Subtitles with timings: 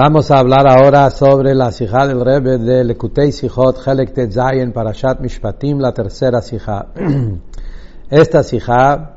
[0.00, 5.18] Vamos a hablar ahora sobre la sijá del Rebbe de Lekutei Sijot Helek Zayin Parashat
[5.18, 6.92] Mishpatim, la tercera sijá.
[8.08, 9.16] Esta sijá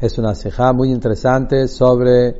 [0.00, 2.34] es una sijá muy interesante sobre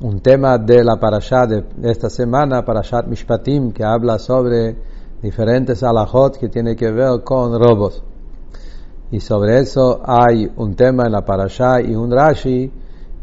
[0.00, 4.78] un tema de la parashat de esta semana, Parashat Mishpatim, que habla sobre
[5.20, 8.02] diferentes alajot que tiene que ver con robos.
[9.10, 12.72] Y sobre eso hay un tema en la parashat y un Rashi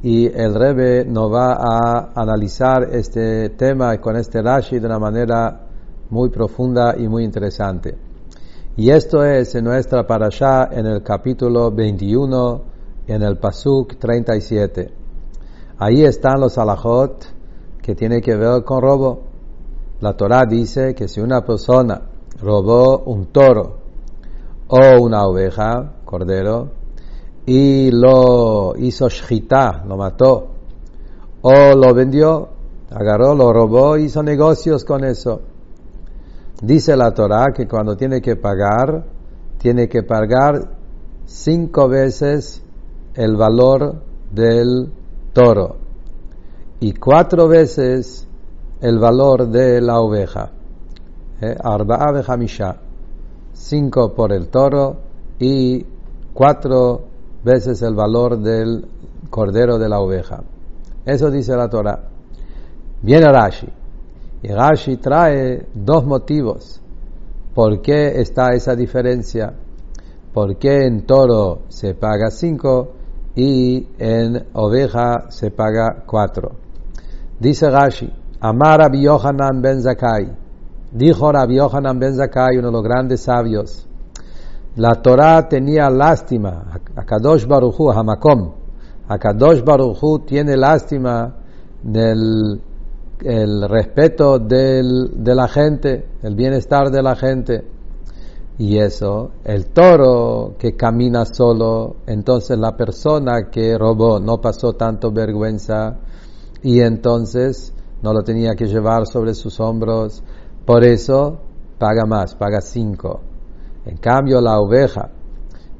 [0.01, 5.67] y el Rebbe nos va a analizar este tema con este Rashi de una manera
[6.09, 7.97] muy profunda y muy interesante.
[8.77, 12.61] Y esto es en nuestra parasha en el capítulo 21,
[13.07, 14.89] en el Pasuk 37.
[15.79, 17.25] Ahí están los alajot
[17.81, 19.23] que tiene que ver con robo.
[19.99, 22.01] La Torah dice que si una persona
[22.41, 23.79] robó un toro
[24.69, 26.78] o una oveja, cordero,
[27.51, 30.49] y lo hizo shchita, lo mató,
[31.41, 32.47] o lo vendió,
[32.91, 35.41] agarró, lo robó, hizo negocios con eso.
[36.61, 39.03] Dice la Torah que cuando tiene que pagar,
[39.57, 40.75] tiene que pagar
[41.25, 42.61] cinco veces
[43.15, 43.95] el valor
[44.31, 44.93] del
[45.33, 45.77] toro
[46.79, 48.27] y cuatro veces
[48.79, 50.51] el valor de la oveja.
[51.41, 52.75] Eh, arba Misha.
[53.53, 54.97] Cinco por el toro
[55.39, 55.83] y
[56.31, 57.08] cuatro
[57.43, 58.85] veces el valor del
[59.29, 60.43] cordero de la oveja.
[61.05, 61.99] Eso dice la Torah.
[63.01, 63.67] Viene Rashi.
[64.41, 66.81] Y Rashi trae dos motivos.
[67.53, 69.53] ¿Por qué está esa diferencia?
[70.33, 72.93] ¿Por qué en toro se paga cinco
[73.35, 76.51] y en oveja se paga cuatro?
[77.39, 80.31] Dice Rashi, Amar Rabbi Yohanan ben Zakai.
[80.91, 83.88] Dijo Rabbi Yohanan ben Zakai, uno de los grandes sabios,
[84.79, 88.53] la Torah tenía lástima, a Kadosh Baruchu, Hamakom.
[89.09, 91.35] A Kadosh Baruchu tiene lástima
[91.83, 92.61] del
[93.21, 97.65] el respeto del, de la gente, el bienestar de la gente.
[98.57, 105.11] Y eso, el toro que camina solo, entonces la persona que robó no pasó tanto
[105.11, 105.97] vergüenza
[106.61, 110.23] y entonces no lo tenía que llevar sobre sus hombros.
[110.65, 111.39] Por eso
[111.77, 113.28] paga más, paga cinco.
[113.89, 115.09] En cambio, la oveja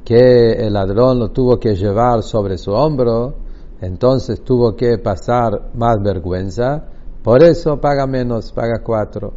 [0.04, 3.36] que el ladrón lo tuvo que llevar sobre su hombro,
[3.82, 6.86] entonces tuvo que pasar más vergüenza,
[7.24, 9.34] por eso paga menos, paga cuatro.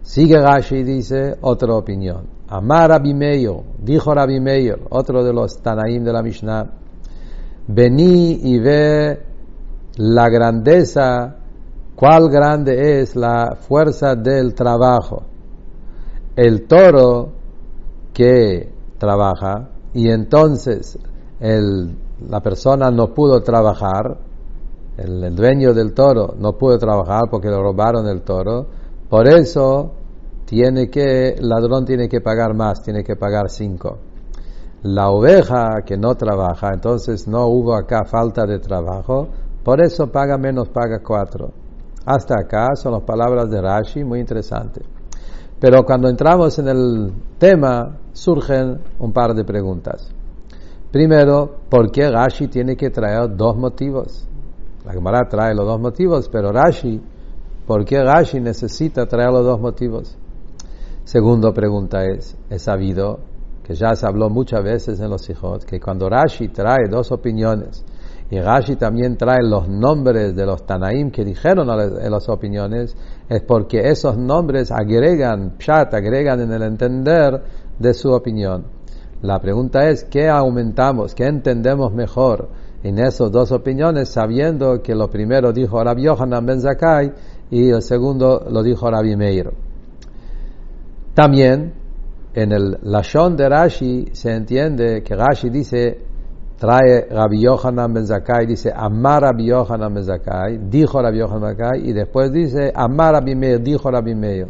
[0.00, 2.28] Sigue Rashi y dice otra opinión.
[2.46, 3.14] Amar Rabbi
[3.80, 6.64] dijo Rabbi Meir, otro de los Tanaim de la Mishnah,
[7.66, 9.20] vení y ve
[9.96, 11.34] la grandeza,
[11.96, 15.24] cuál grande es la fuerza del trabajo.
[16.36, 17.41] El toro
[18.12, 20.98] que trabaja y entonces
[21.40, 21.96] el,
[22.28, 24.18] la persona no pudo trabajar,
[24.96, 28.66] el, dueño del toro no pudo trabajar porque le robaron el toro,
[29.08, 29.92] por eso
[30.44, 33.98] tiene que, el ladrón tiene que pagar más, tiene que pagar cinco.
[34.82, 39.28] La oveja que no trabaja, entonces no hubo acá falta de trabajo,
[39.62, 41.52] por eso paga menos, paga cuatro.
[42.04, 44.84] Hasta acá son las palabras de Rashi, muy interesantes.
[45.62, 50.12] Pero cuando entramos en el tema, surgen un par de preguntas.
[50.90, 54.26] Primero, ¿por qué Rashi tiene que traer dos motivos?
[54.84, 57.00] La Gemara trae los dos motivos, pero Rashi,
[57.64, 60.18] ¿por qué Rashi necesita traer los dos motivos?
[61.04, 63.20] Segunda pregunta es, es sabido
[63.62, 67.84] que ya se habló muchas veces en los hijos, que cuando Rashi trae dos opiniones
[68.32, 72.96] y Rashi también trae los nombres de los Tanaim que dijeron en las opiniones,
[73.28, 77.42] es porque esos nombres agregan, pshat, agregan en el entender
[77.78, 78.64] de su opinión.
[79.20, 81.14] La pregunta es, ¿qué aumentamos?
[81.14, 82.48] ¿Qué entendemos mejor
[82.82, 87.12] en esas dos opiniones, sabiendo que lo primero dijo Rabbi Yohanan ben Zakai
[87.50, 89.50] y el segundo lo dijo Rabbi Meir?
[91.12, 91.74] También,
[92.32, 96.11] en el Lashon de Rashi se entiende que Rashi dice
[96.62, 101.56] trae Rabbi Yohanan ben Zakai, dice Amar Rabbi Yohanan ben Zakai, dijo Rabbi Yohanan ben
[101.56, 104.46] Zakai, y después dice Amar Rabbi Meir, dijo Rabbi Meir.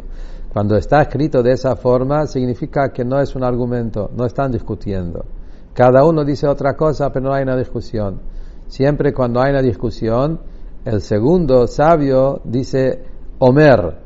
[0.53, 5.25] Cuando está escrito de esa forma, significa que no es un argumento, no están discutiendo.
[5.73, 8.21] Cada uno dice otra cosa, pero no hay una discusión.
[8.67, 10.39] Siempre cuando hay una discusión,
[10.85, 13.05] el segundo sabio dice
[13.39, 13.97] Omer,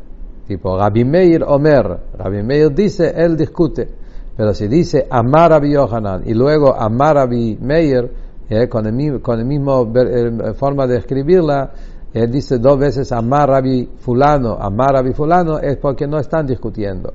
[0.48, 2.00] tipo Rabbi Meir Omer.
[2.18, 4.07] Rabbi Meir dice, él discute.
[4.38, 8.12] Pero si dice Amar Rabbi Yohanan y luego Amar Rabbi Meir,
[8.50, 11.72] eh, con, el, mismo eh, forma de escribirla,
[12.14, 17.14] él dice dos veces Amar Rabbi Fulano, Amar Rabbi Fulano, es porque no están discutiendo.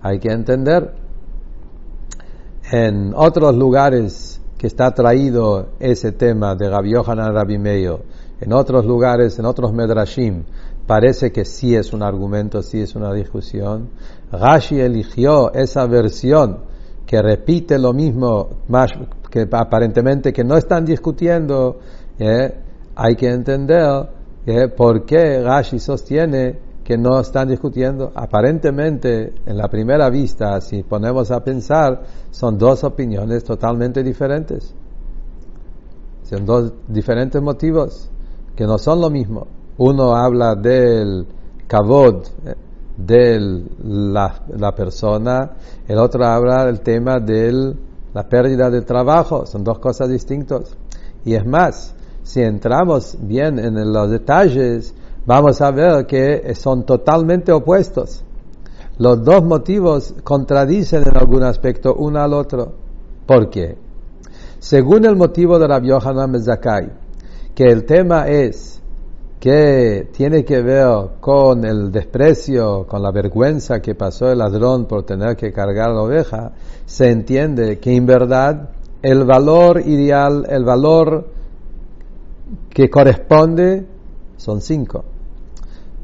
[0.00, 0.94] Hay que entender.
[2.70, 7.98] En otros lugares que está traído ese tema de Rabbi Yohanan Rabbi Meir,
[8.40, 10.44] en otros lugares, en otros medrashim,
[10.86, 13.90] parece que sí es un argumento, sí es una discusión.
[14.30, 16.58] Rashi eligió esa versión
[17.06, 18.90] que repite lo mismo, más
[19.30, 21.78] que aparentemente que no están discutiendo,
[22.18, 22.54] ¿eh?
[22.94, 24.08] hay que entender
[24.46, 24.68] ¿eh?
[24.68, 28.12] por qué Rashi sostiene que no están discutiendo.
[28.14, 34.74] Aparentemente, en la primera vista, si ponemos a pensar, son dos opiniones totalmente diferentes.
[36.24, 38.10] Son dos diferentes motivos
[38.56, 39.46] que no son lo mismo.
[39.78, 41.26] Uno habla del
[41.66, 42.26] kavod
[42.96, 45.52] de la, persona,
[45.88, 47.74] el otro habla del tema de
[48.12, 49.46] la pérdida del trabajo.
[49.46, 50.76] Son dos cosas distintas.
[51.24, 57.52] Y es más, si entramos bien en los detalles, vamos a ver que son totalmente
[57.52, 58.22] opuestos.
[58.98, 62.74] Los dos motivos contradicen en algún aspecto uno al otro.
[63.26, 63.78] ¿Por qué?
[64.58, 66.92] Según el motivo de Rabbi Yohanan Zakai,
[67.54, 68.81] que el tema es
[69.42, 75.02] que tiene que ver con el desprecio, con la vergüenza que pasó el ladrón por
[75.02, 76.52] tener que cargar la oveja,
[76.86, 78.68] se entiende que en verdad
[79.02, 81.26] el valor ideal, el valor
[82.70, 83.84] que corresponde
[84.36, 85.02] son cinco.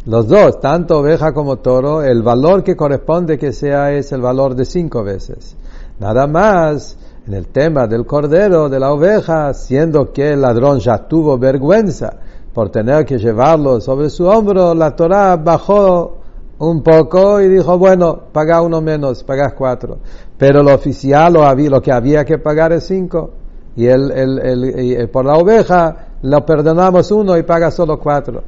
[0.06, 4.56] Los dos, tanto oveja como toro, el valor que corresponde que sea es el valor
[4.56, 5.56] de cinco veces.
[6.00, 11.06] Nada más en el tema del cordero, de la oveja, siendo que el ladrón ya
[11.06, 12.18] tuvo vergüenza
[12.52, 16.18] por tener que llevarlo sobre su hombro, la Torah bajó
[16.58, 19.98] un poco y dijo, bueno, paga uno menos, pagas cuatro.
[20.36, 23.30] Pero lo oficial, lo, había, lo que había que pagar es cinco.
[23.76, 28.42] Y, el, el, por la oveja lo perdonamos uno y paga solo cuatro.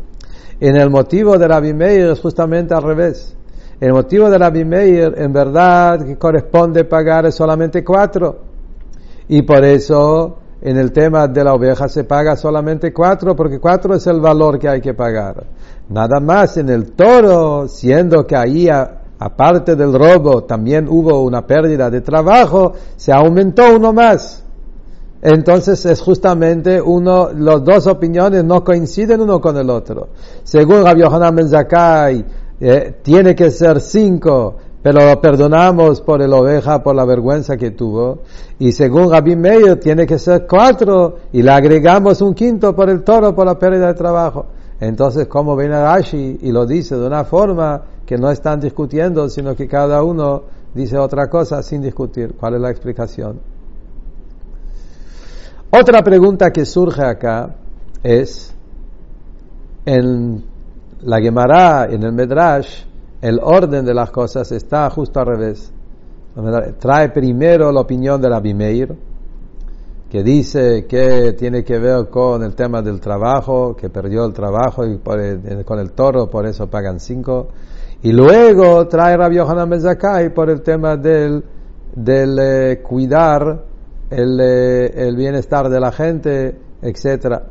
[0.59, 3.37] En el motivo de Rabbi Meir es justamente al revés.
[3.81, 8.39] El motivo de Rabbi Meir, en verdad, que corresponde pagar solamente cuatro.
[9.29, 13.95] Y por eso, en el tema de la oveja se paga solamente cuatro, porque cuatro
[13.95, 15.45] es el valor que hay que pagar.
[15.89, 21.89] Nada más en el toro, siendo que ahí, aparte del robo, también hubo una pérdida
[21.89, 24.45] de trabajo, se aumentó uno más.
[25.23, 30.09] Entonces es justamente uno, las dos opiniones no coinciden uno con el otro.
[30.45, 32.25] Según Rabbi Yohanan Ben Zakai,
[32.61, 37.73] eh, tiene que ser cinco, pero lo perdonamos por el oveja, por la vergüenza que
[37.73, 38.21] tuvo.
[38.59, 43.03] Y según Rabbi Meir, tiene que ser cuatro, y le agregamos un quinto por el
[43.03, 44.47] toro, por la pérdida de trabajo.
[44.81, 49.55] Entonces, como viene Rashi y lo dice de una forma que no están discutiendo, sino
[49.55, 50.43] que cada uno
[50.73, 52.35] dice otra cosa sin discutir.
[52.35, 53.39] ¿Cuál es la explicación?
[55.71, 57.55] Otra pregunta que surge acá
[58.03, 58.55] es,
[59.85, 60.43] en
[61.03, 62.85] la Gemara, en el Medrash,
[63.21, 65.73] el orden de las cosas está justo al revés.
[66.79, 68.97] Trae primero la opinión de la Bimeir,
[70.09, 74.87] que dice que tiene que ver con el tema del trabajo, que perdió el trabajo
[74.87, 77.49] y con el toro por eso pagan cinco.
[78.03, 81.45] Y luego trae Rabbi Yohanan Ben por el tema del,
[81.95, 83.65] del eh, cuidar
[84.09, 87.43] el, eh, el bienestar de la gente, etc.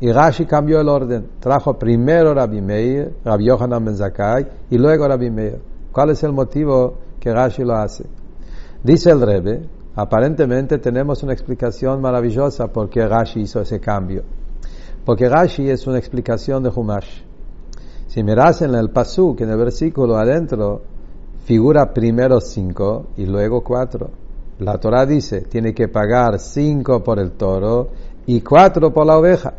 [0.00, 1.26] Y Rashi cambió el orden.
[1.40, 5.60] Trajo primero Rabbi Meir, Rabbi Yohanan Ben Zakkai, y luego Rabbi Meir.
[5.90, 8.04] ¿Cuál es el motivo que Rashi lo hace?
[8.82, 9.62] Dice el Rebbe,
[9.94, 14.22] aparentemente tenemos una explicación maravillosa por qué Rashi hizo ese cambio.
[15.04, 17.22] Porque Rashi es una explicación de Humash.
[18.06, 20.82] Si miras en el Pasuk, en el versículo adentro,
[21.44, 24.10] figura primero cinco y luego cuatro.
[24.58, 27.88] La Torah dice, tiene que pagar cinco por el toro
[28.26, 29.54] y cuatro por la oveja.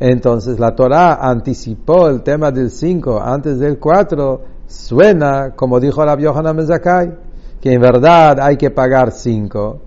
[0.00, 4.42] Entonces la Torah anticipó el tema del cinco antes del cuatro.
[4.66, 7.14] Suena, como dijo la Yohanan Menzakai,
[7.60, 9.80] que en verdad hay que pagar cinco.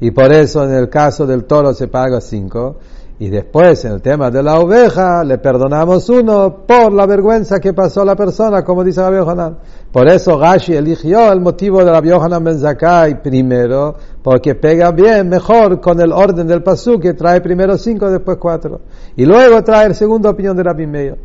[0.00, 2.76] Y por eso en el caso del toro se paga cinco.
[3.16, 7.72] Y después, en el tema de la oveja, le perdonamos uno por la vergüenza que
[7.72, 9.58] pasó la persona, como dice Rabbi Yohanan.
[9.92, 15.28] Por eso Gashi eligió el motivo de Rabbi Yohanan Ben Zakai primero, porque pega bien,
[15.28, 18.80] mejor con el orden del pasú, que trae primero cinco, después cuatro.
[19.14, 21.16] Y luego trae la segunda opinión de Rabbi Meir.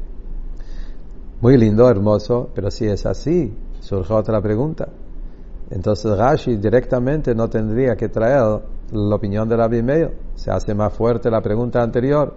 [1.41, 4.89] Muy lindo, hermoso, pero si es así, surge otra pregunta.
[5.71, 8.59] Entonces Rashi directamente no tendría que traer
[8.91, 10.11] la opinión de Rabbi Meir.
[10.35, 12.33] Se hace más fuerte la pregunta anterior.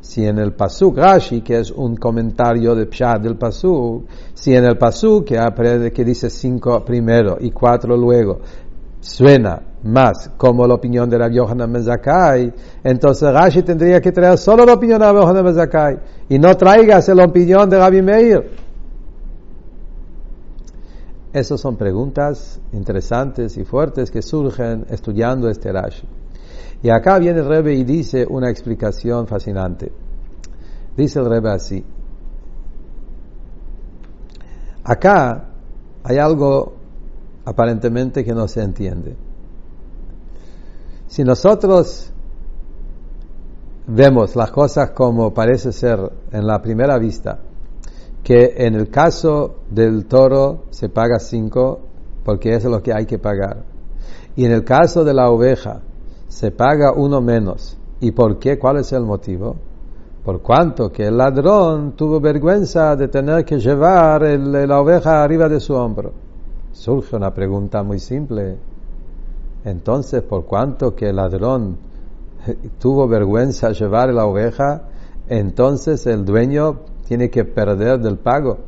[0.00, 4.64] Si en el Pasuk Rashi, que es un comentario de Pshat del Pasuk, si en
[4.64, 8.40] el Pasuk, que, dice cinco primero y cuatro luego,
[9.00, 14.66] suena más como la opinión de Rabbi Yohanan Mezakai, entonces Rashi tendría que traer solo
[14.66, 18.63] la opinión de Rabbi Yohanan Mezakai y no traigas la opinión de Rabbi Meir.
[21.34, 26.06] Esas son preguntas interesantes y fuertes que surgen estudiando este Rashi.
[26.80, 29.90] Y acá viene el Rebbe y dice una explicación fascinante.
[30.96, 31.84] Dice el Rebbe así.
[34.84, 35.48] Acá
[36.04, 36.76] hay algo
[37.44, 39.16] aparentemente que no se entiende.
[41.08, 42.12] Si nosotros
[43.88, 45.98] vemos las cosas como parece ser
[46.30, 47.40] en la primera vista,
[48.24, 51.80] que en el caso del toro se paga cinco
[52.24, 53.64] porque eso es lo que hay que pagar.
[54.34, 55.82] Y en el caso de la oveja
[56.26, 57.76] se paga uno menos.
[58.00, 58.58] ¿Y por qué?
[58.58, 59.56] ¿Cuál es el motivo?
[60.24, 65.60] Por cuanto que el ladrón tuvo vergüenza de tener que llevar la oveja arriba de
[65.60, 66.12] su hombro.
[66.72, 68.56] Surge una pregunta muy simple.
[69.66, 71.76] Entonces, por cuanto que el ladrón
[72.78, 74.84] tuvo vergüenza de llevar la oveja,
[75.28, 78.58] entonces el dueño tiene que perder del pago.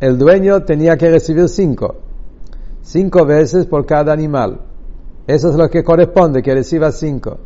[0.00, 1.96] El dueño tenía que recibir cinco,
[2.82, 4.60] cinco veces por cada animal.
[5.26, 7.38] Eso es lo que corresponde, que reciba cinco.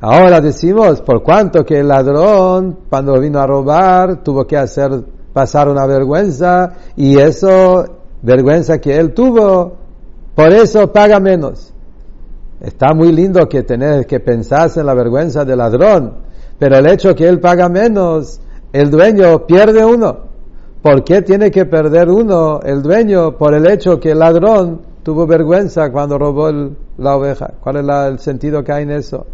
[0.00, 5.68] Ahora decimos, por cuanto que el ladrón, cuando vino a robar, tuvo que hacer pasar
[5.68, 7.84] una vergüenza, y eso,
[8.20, 9.76] vergüenza que él tuvo,
[10.34, 11.72] por eso paga menos.
[12.60, 16.14] Está muy lindo que tener que pensarse en la vergüenza del ladrón,
[16.58, 18.40] pero el hecho que él paga menos,
[18.72, 20.32] el dueño pierde uno.
[20.82, 25.26] ¿Por qué tiene que perder uno el dueño por el hecho que el ladrón tuvo
[25.26, 26.50] vergüenza cuando robó
[26.98, 27.54] la oveja?
[27.60, 29.26] ¿Cuál es el sentido que hay en eso?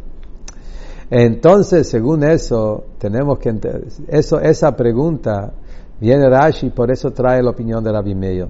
[1.11, 3.55] Entonces, según eso, tenemos que
[4.09, 5.53] eso, esa pregunta
[5.99, 8.49] viene Rashi, por eso trae la opinión de Rabbi Meir.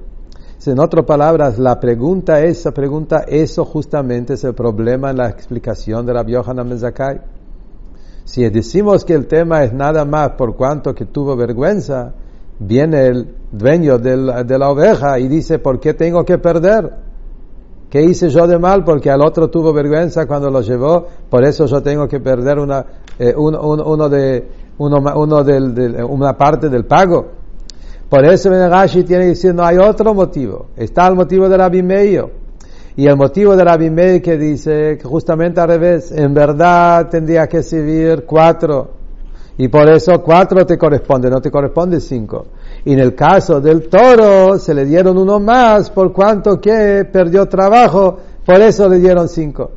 [0.66, 6.04] En otras palabras, la pregunta, esa pregunta, eso justamente es el problema en la explicación
[6.04, 7.21] de Rabbi Yohanan Mezakai.
[8.28, 12.12] Si decimos que el tema es nada más por cuanto que tuvo vergüenza,
[12.58, 16.92] viene el dueño de la oveja y dice, ¿por qué tengo que perder?
[17.88, 18.85] ¿Qué hice yo de mal?
[18.85, 22.85] Porque al otro tuvo vergüenza cuando lo llevó, por eso yo tengo que perder una,
[26.06, 27.28] una parte del pago.
[28.11, 30.66] Por eso Rashi tiene que decir, no hay otro motivo.
[30.76, 31.82] Está el motivo de Rabbi.
[32.99, 37.47] Y el motivo de Rabbi Meir que dice que justamente al revés, en verdad tendría
[37.47, 38.90] que servir cuatro.
[39.57, 42.47] Y por eso cuatro te corresponde, no te corresponde cinco.
[42.85, 47.47] Y en el caso del toro se le dieron uno más por cuanto que perdió
[47.47, 49.71] trabajo, por eso le dieron cinco.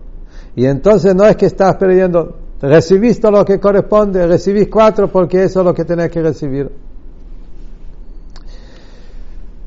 [0.55, 5.59] Y entonces no es que estás perdiendo, recibiste lo que corresponde, recibís cuatro porque eso
[5.59, 6.71] es lo que tenés que recibir.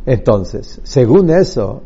[0.06, 1.82] Entonces, según eso,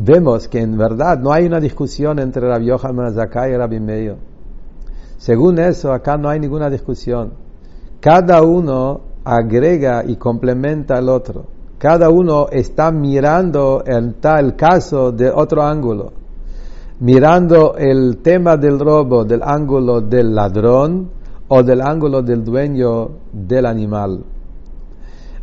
[0.00, 4.16] vemos que en verdad no hay una discusión entre Rabbi Yohanan Zakai y Rabbi Meir.
[5.16, 7.32] Según eso, acá no hay ninguna discusión.
[8.00, 11.46] Cada uno agrega y complementa al otro.
[11.78, 16.12] Cada uno está mirando el tal caso de otro ángulo,
[17.00, 21.10] mirando el tema del robo del ángulo del ladrón
[21.48, 24.24] o del ángulo del dueño del animal.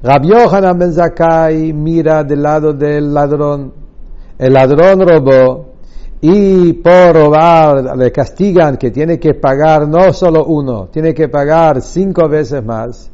[0.02, 3.85] Rabbi Yohanan ben Zakai mira del lado del ladrón.
[4.38, 5.66] El ladrón robó
[6.22, 11.82] y por robar le castigan que tiene que pagar no solo uno, tiene que pagar
[11.82, 13.12] cinco veces más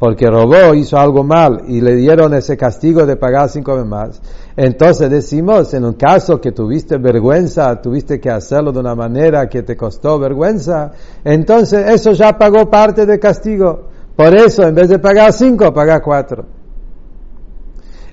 [0.00, 4.22] porque robó, hizo algo mal y le dieron ese castigo de pagar cinco veces más.
[4.56, 9.62] Entonces decimos, en un caso que tuviste vergüenza, tuviste que hacerlo de una manera que
[9.62, 10.90] te costó vergüenza,
[11.22, 13.88] entonces eso ya pagó parte del castigo.
[14.16, 16.59] Por eso, en vez de pagar cinco, paga cuatro.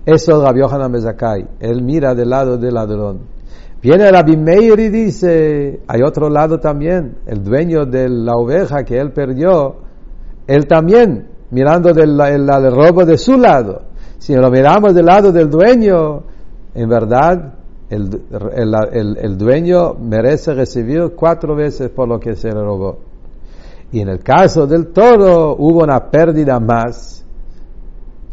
[0.07, 1.45] Eso es Rabbi Yohanan Bezakai.
[1.59, 3.23] Él mira del lado del ladrón.
[3.81, 8.97] Viene Rabbi Meir y dice, hay otro lado también, el dueño de la oveja que
[8.97, 9.75] él perdió,
[10.47, 13.81] él también mirando del, el, robo de su lado.
[14.17, 16.23] Si lo miramos del lado del dueño,
[16.73, 17.55] en verdad
[17.89, 18.21] el,
[19.21, 22.99] el, dueño merece recibir cuatro veces por lo que se le robó.
[23.91, 27.25] Y en el caso del toro hubo una pérdida más.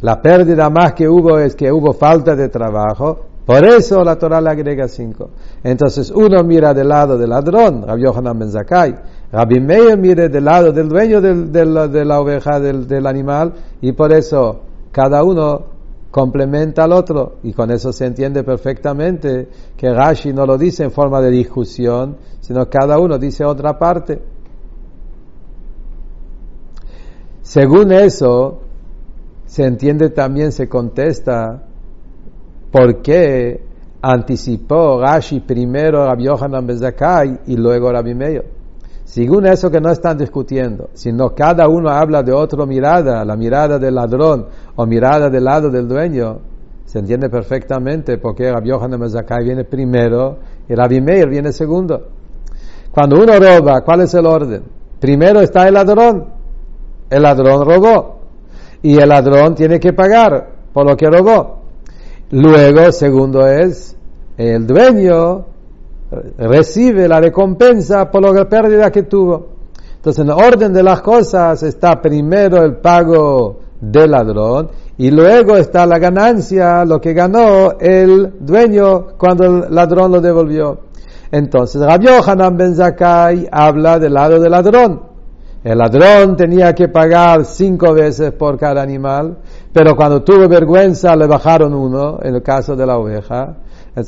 [0.00, 3.26] La pérdida más que hubo es que hubo falta de trabajo.
[3.44, 5.30] Por eso la Torah le agrega cinco.
[5.62, 8.94] Entonces uno mira del lado del ladrón, Rabbi Yohanan Ben Zakai,
[9.30, 14.60] Rabbi Meir mire del lado del dueño de la oveja, del, animal, y por eso
[14.90, 15.74] cada uno
[16.10, 20.92] complementa al otro, y con eso se entiende perfectamente que Rashi no lo dice en
[20.92, 24.22] forma de discusión, sino cada uno dice otra parte.
[27.42, 28.60] Según eso,
[29.54, 31.62] se entiende también, se contesta,
[32.72, 33.62] por qué
[34.02, 38.44] anticipó Rashi primero a Rabbi Yohanan Bezakai y luego Rabbi Meir.
[39.04, 43.78] Según eso que no están discutiendo, sino cada uno habla de otra mirada, la mirada
[43.78, 46.40] del ladrón o mirada del lado del dueño,
[46.84, 50.36] se entiende perfectamente porque Rabbi Yohanan Mazakai viene primero
[50.68, 52.08] y Rabbi Meir viene segundo.
[52.90, 54.64] Cuando uno roba, ¿cuál es el orden?
[54.98, 56.24] Primero está el ladrón,
[57.08, 58.23] El ladrón robó.
[58.84, 61.60] Y el ladrón tiene que pagar por lo que robó.
[62.32, 63.96] Luego, segundo es,
[64.36, 65.46] el dueño
[66.36, 69.46] recibe la recompensa por la pérdida que tuvo.
[69.96, 75.86] Entonces, en orden de las cosas está primero el pago del ladrón y luego está
[75.86, 80.78] la ganancia, lo que ganó el dueño cuando el ladrón lo devolvió.
[81.30, 85.13] Entonces, Rabbi Yohanan Ben Zakai habla del lado del ladrón.
[85.64, 89.38] El ladrón tenía que pagar cinco veces por cada animal,
[89.72, 93.56] pero cuando tuvo vergüenza le bajaron uno, en el caso de la oveja.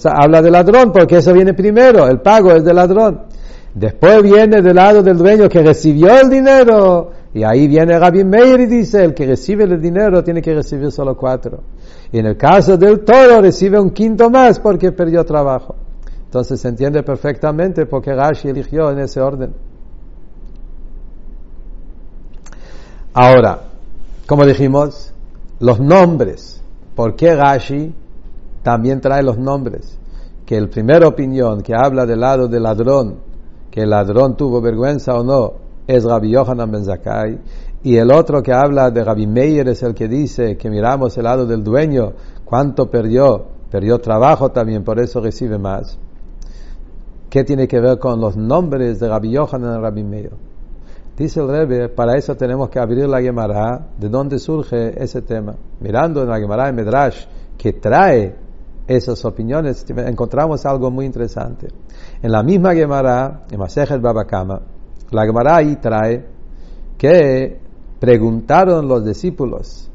[0.04, 3.22] habla del ladrón porque eso viene primero, el pago es del ladrón.
[3.72, 8.60] Después viene del lado del dueño que recibió el dinero, y ahí viene Rabbi Meir
[8.60, 11.60] y dice, el que recibe el dinero tiene que recibir solo cuatro.
[12.12, 15.74] Y en el caso del toro recibe un quinto más porque perdió trabajo.
[16.24, 19.54] Entonces se entiende perfectamente por qué Rashi eligió en ese orden.
[23.18, 23.60] Ahora,
[24.26, 25.10] como dijimos,
[25.58, 26.62] los nombres.
[26.94, 27.94] ¿Por qué Rashi
[28.62, 29.98] también trae los nombres?
[30.44, 33.16] Que el primera opinión que habla del lado del ladrón,
[33.70, 35.54] que el ladrón tuvo vergüenza o no,
[35.86, 37.38] es Rabbi Yohanan Ben Zakai,
[37.84, 41.24] y el otro que habla de Rabbi Meir es el que dice que miramos el
[41.24, 42.12] lado del dueño,
[42.44, 45.98] cuánto perdió, perdió trabajo también, por eso recibe más.
[47.30, 50.32] ¿Qué tiene que ver con los nombres de Rabbi Yohanan y Rabbi Meir?
[51.16, 55.54] Dice el Rebbe, para eso tenemos que abrir la Gemara, de dónde surge ese tema.
[55.80, 57.24] Mirando en la Gemara de Medrash,
[57.56, 58.36] que trae
[58.86, 61.68] esas opiniones, encontramos algo muy interesante.
[62.20, 64.60] En la misma Gemara, en Masejet Babakama,
[65.10, 66.26] la Gemara ahí trae
[66.98, 67.60] que
[67.98, 69.90] preguntaron los discípulos,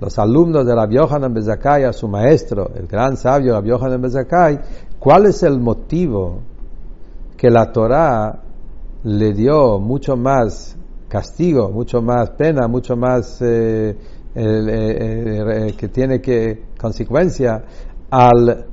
[0.00, 4.60] los alumnos de Rabbi Yohanan Bezakai a su maestro, el gran sabio Rabbi Yohanan Bezakai,
[4.98, 6.40] cuál es el motivo
[7.36, 8.43] que la Torah
[9.04, 10.76] le dio mucho más
[11.08, 13.96] castigo, mucho más pena, mucho más eh,
[14.34, 17.62] eh, eh, que tiene que consecuencia
[18.10, 18.66] al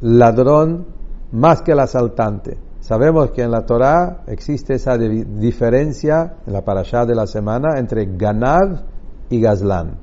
[0.00, 0.86] ladrón
[1.32, 2.56] más que al asaltante.
[2.80, 8.06] Sabemos que en la Torah existe esa diferencia en la parashá de la semana entre
[8.16, 8.84] Ganav
[9.28, 9.98] y Gazlán.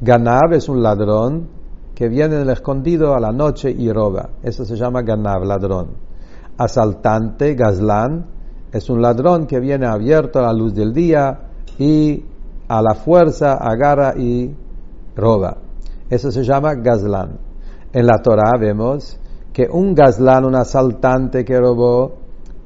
[0.00, 1.48] Ganav es un ladrón
[1.94, 4.30] que viene en el escondido a la noche y roba.
[4.42, 5.96] Eso se llama Ganav, ladrón.
[6.58, 8.35] Asaltante, Gazlán,
[8.76, 11.38] es un ladrón que viene abierto a la luz del día
[11.78, 12.22] y
[12.68, 14.54] a la fuerza agarra y
[15.16, 15.56] roba.
[16.10, 17.38] Eso se llama Gazlán.
[17.92, 19.18] En la Torah vemos
[19.52, 22.16] que un gazlán, un asaltante que robó,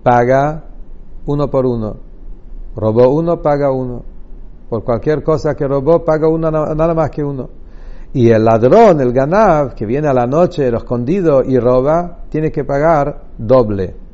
[0.03, 0.65] paga
[1.27, 1.97] uno por uno.
[2.75, 4.03] Robó uno, paga uno.
[4.69, 7.49] Por cualquier cosa que robó, paga uno, nada más que uno.
[8.13, 12.65] Y el ladrón, el ganav, que viene a la noche escondido y roba, tiene que
[12.65, 14.10] pagar doble.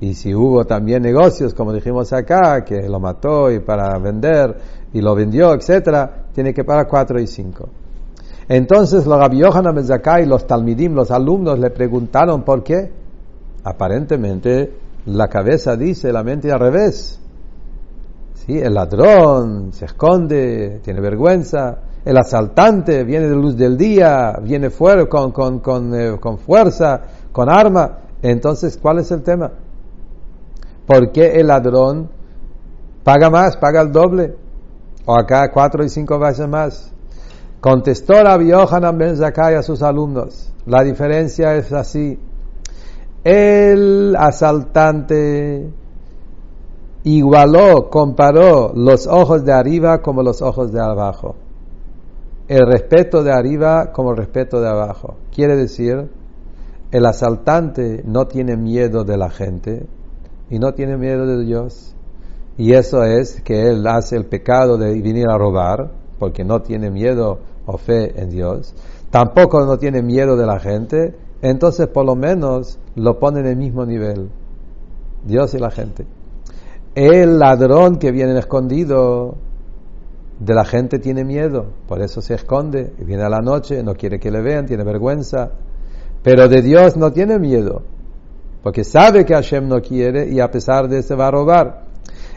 [0.00, 4.56] Y si hubo también negocios, como dijimos acá, que lo mató y para vender
[4.92, 7.68] y lo vendió, etcétera, tiene que pagar cuatro y cinco.
[8.48, 12.90] Entonces los Rabbi Yohanan y los Talmidim, los alumnos, le preguntaron por qué.
[13.62, 14.72] Aparentemente
[15.06, 17.20] la cabeza dice, la mente al revés.
[18.34, 18.58] ¿Sí?
[18.58, 21.78] El ladrón se esconde, tiene vergüenza.
[22.04, 27.02] El asaltante viene de luz del día, viene fuera con, con, con, eh, con fuerza,
[27.30, 27.98] con arma.
[28.22, 29.52] Entonces, ¿cuál es el tema?
[30.90, 32.10] ¿Por qué el ladrón
[33.04, 34.34] paga más, paga el doble?
[35.06, 36.92] O acá cuatro y cinco veces más.
[37.60, 40.52] Contestó Rabbi Yohanan Ben Zakai a sus alumnos.
[40.66, 42.18] La diferencia es así.
[43.22, 45.70] El asaltante
[47.04, 51.36] igualó, comparó los ojos de arriba como los ojos de abajo.
[52.48, 55.18] El respeto de arriba como el respeto de abajo.
[55.32, 56.10] Quiere decir,
[56.90, 59.86] el asaltante no tiene miedo de la gente
[60.50, 61.94] y no tiene miedo de Dios.
[62.58, 66.90] Y eso es que él hace el pecado de venir a robar porque no tiene
[66.90, 68.74] miedo o fe en Dios,
[69.10, 73.56] tampoco no tiene miedo de la gente, entonces por lo menos lo pone en el
[73.56, 74.28] mismo nivel,
[75.24, 76.04] Dios y la gente.
[76.94, 79.36] El ladrón que viene escondido
[80.38, 84.18] de la gente tiene miedo, por eso se esconde, viene a la noche, no quiere
[84.18, 85.52] que le vean, tiene vergüenza,
[86.22, 87.82] pero de Dios no tiene miedo,
[88.62, 91.84] porque sabe que Hashem no quiere y a pesar de eso va a robar.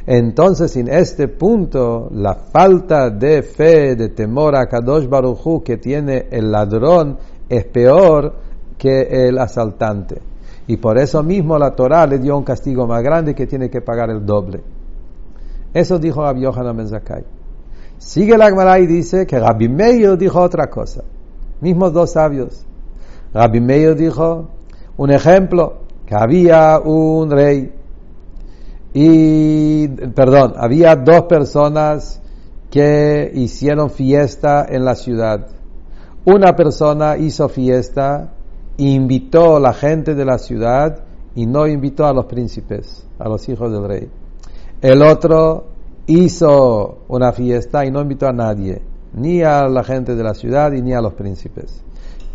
[0.06, 6.28] Entonces, en este punto, la falta de fe, de temor a Kadosh Baruchu que tiene
[6.30, 8.34] el ladrón es peor
[8.78, 10.22] que el asaltante.
[10.68, 13.82] Y por eso mismo la Torah le dio un castigo más grande que tiene que
[13.82, 14.62] pagar el doble.
[15.74, 17.24] Eso dijo Rabbi Yohanan Ben Zakkai.
[17.98, 21.04] Sigue la Gemara y dice que Rabbi Meir dijo otra cosa.
[21.62, 22.66] Mismos dos sabios.
[23.34, 24.50] Rabbi Meir dijo
[24.98, 25.83] un ejemplo,
[26.14, 27.72] había un rey
[28.94, 32.22] y, perdón, había dos personas
[32.70, 35.48] que hicieron fiesta en la ciudad.
[36.26, 38.34] Una persona hizo fiesta,
[38.78, 41.04] invitó a la gente de la ciudad
[41.36, 44.10] y no invitó a los príncipes, a los hijos del rey.
[44.82, 45.66] El otro
[46.06, 48.82] hizo una fiesta y no invitó a nadie,
[49.14, 51.84] ni a la gente de la ciudad y ni a los príncipes.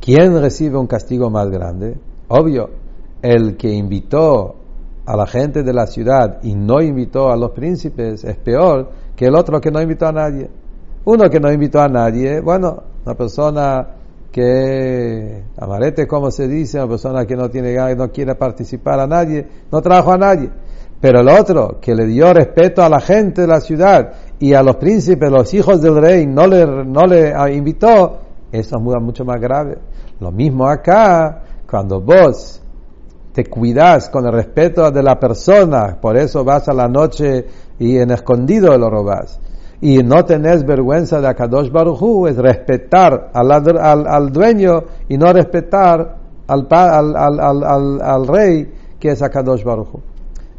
[0.01, 1.99] ¿Quién recibe un castigo más grande?
[2.29, 2.71] Obvio,
[3.23, 4.55] el que invitó
[5.07, 9.27] a la gente de la ciudad y no invitó a los príncipes es peor que
[9.27, 10.51] el otro que no invitó a nadie.
[11.05, 13.89] Uno que no invitó a nadie, bueno, una persona
[14.31, 19.47] que amarete como se dice, una persona que no tiene no quiere participar a nadie,
[19.73, 20.51] no trajo a nadie.
[21.01, 24.63] Pero el otro que le dio respeto a la gente de la ciudad y a
[24.63, 28.19] los príncipes, los hijos del rey, no le, no le invitó,
[28.53, 29.79] eso es mucho más grave.
[30.21, 32.61] Lo mismo acá, cuando vos
[33.39, 37.47] te cuidas con el respeto de la persona, por eso vas a la noche
[37.79, 39.39] y en escondido lo robas.
[39.81, 43.53] Y no tenés vergüenza de Akadosh Baruchu, es respetar al,
[44.09, 46.17] al, dueño y no respetar
[46.49, 50.01] al, al, al, rey que es Akadosh Baruchu.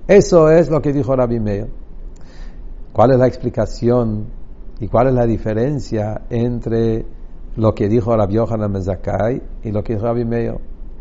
[0.07, 1.67] Eso es lo que dijo Rabbi Meir.
[2.93, 4.25] ¿Cuál es la explicación
[4.79, 7.05] y cuál es la diferencia entre
[7.57, 10.55] lo que dijo Rabbi Yohanan Mezakai y lo que dijo Rabbi Meir?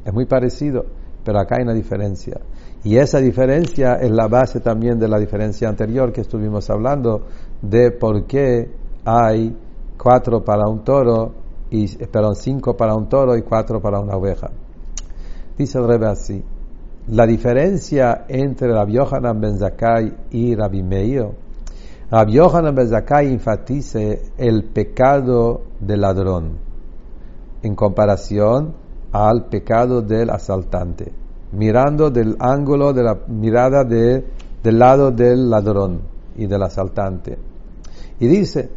[0.05, 2.41] Es muy parecido pero acá hay una diferencia.
[2.85, 7.23] Y esa diferencia es la base también de la diferencia anterior que estuvimos hablando
[7.61, 8.71] de por qué
[9.05, 9.57] hay
[9.97, 11.33] cuatro para un toro,
[11.71, 14.51] y, perdón, cinco para un toro y cuatro para una oveja.
[15.57, 16.43] Dice el Rebbe así,
[17.09, 19.59] la diferencia entre Rabbi Yohanan Ben
[20.31, 21.27] y Rabbi Meir,
[22.11, 26.59] Rabbi Yohanan Ben Zakkai enfatice el pecado del ladrón
[27.63, 28.75] en comparación
[29.13, 31.13] al pecado del asaltante,
[31.53, 34.25] mirando del ángulo de la mirada de,
[34.63, 36.01] del lado del ladrón
[36.37, 37.39] y del asaltante.
[38.21, 38.71] Y dice,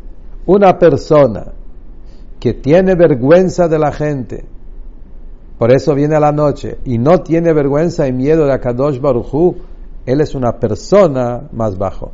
[0.45, 1.45] una persona
[2.39, 4.45] que tiene vergüenza de la gente,
[5.57, 9.55] por eso viene a la noche, y no tiene vergüenza y miedo de Akadosh Baruchu,
[10.05, 12.11] él es una persona más bajo.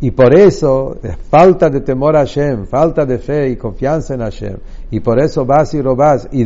[0.00, 0.96] Y por eso,
[1.30, 4.56] falta de temor a Hashem, falta de fe y confianza en Hashem,
[4.90, 6.44] y por eso vas y robas, y,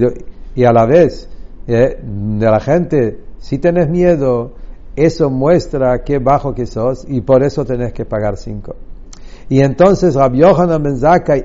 [0.55, 1.29] y a la vez
[1.67, 4.53] eh, de la gente, si tenés miedo,
[4.97, 8.75] eso muestra qué bajo que sos y por eso tenés que pagar cinco.
[9.49, 10.97] Y entonces Rabbi Yohanan Ben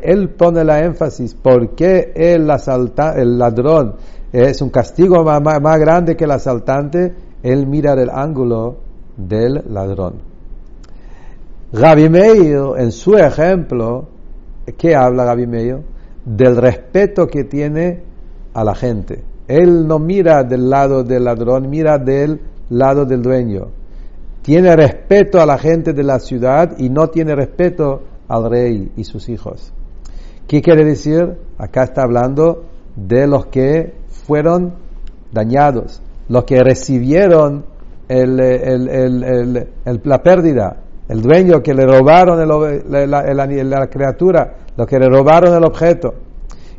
[0.01, 3.95] él pone la énfasis, ¿por qué el, asalta, el ladrón
[4.31, 7.13] es un castigo más, más, grande que el asaltante?
[7.43, 8.77] Él mira del ángulo
[9.15, 10.15] del ladrón.
[11.73, 14.07] Rabbi Meir, en su ejemplo,
[14.77, 15.79] ¿qué habla Rabbi Meir?
[16.23, 18.06] Del respeto que tiene
[18.57, 19.23] a la gente.
[19.47, 23.67] Él no mira del lado del ladrón, mira del lado del dueño.
[24.41, 29.03] Tiene respeto a la gente de la ciudad y no tiene respeto al rey y
[29.03, 29.71] sus hijos.
[30.47, 31.37] ¿Qué quiere decir?
[31.59, 32.63] Acá está hablando
[32.95, 33.93] de los que
[34.25, 34.73] fueron
[35.31, 37.63] dañados, los que recibieron
[38.09, 38.87] la
[40.23, 40.77] pérdida,
[41.09, 42.39] el dueño que le robaron
[42.89, 46.15] la criatura, los que le robaron el objeto.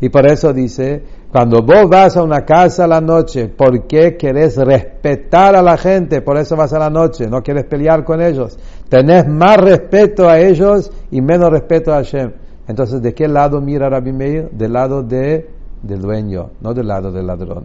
[0.00, 4.16] Y por eso dice, cuando vos vas a una casa a la noche, ¿por qué
[4.16, 6.22] querés respetar a la gente?
[6.22, 8.58] Por eso vas a la noche, no quieres pelear con ellos.
[8.88, 12.32] Tenés más respeto a ellos y menos respeto a Hashem.
[12.66, 14.50] Entonces, ¿de qué lado mira Rabbi Meir?
[14.52, 15.50] Del lado de,
[15.82, 17.64] del dueño, no del lado del ladrón.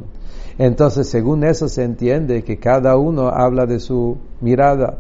[0.58, 4.98] Entonces, según eso se entiende que cada uno habla de su mirada.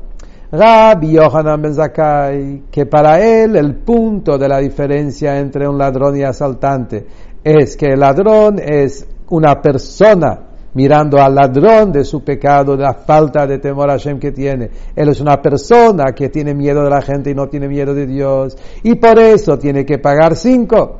[0.51, 6.15] Rabbi Yohanan Ben Zakai, que para él el punto de la diferencia entre un ladrón
[6.15, 7.07] y asaltante
[7.43, 10.39] es que el ladrón es una persona
[10.75, 14.69] mirando al ladrón de su pecado, de la falta de temor a Hashem que tiene.
[14.95, 18.07] Él es una persona que tiene miedo de la gente y no tiene miedo de
[18.07, 18.57] Dios.
[18.83, 20.99] Y por eso tiene que pagar cinco.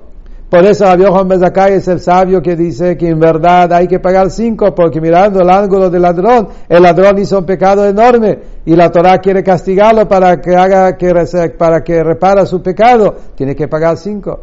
[0.50, 4.00] Por eso Rabbi Juan Bezakai es el sabio que dice que en verdad hay que
[4.00, 8.76] pagar cinco, porque mirando el ángulo del ladrón, el ladrón hizo un pecado enorme y
[8.76, 11.12] la Torah quiere castigarlo para que haga que
[11.58, 14.42] para que repara su pecado, tiene que pagar cinco.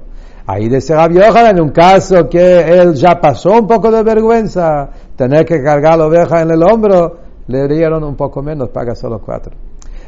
[0.53, 5.45] Ahí dice Rabbi en un caso que él ya pasó un poco de vergüenza, tener
[5.45, 9.53] que cargar la oveja en el hombro, le dieron un poco menos, paga solo cuatro.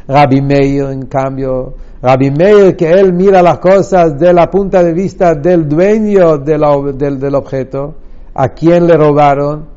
[0.09, 4.93] Rabbi Meir, en cambio, Rabbi Meir, que él mira las cosas de la punta de
[4.93, 7.95] vista del dueño del, del objeto,
[8.35, 9.69] a quien le robaron,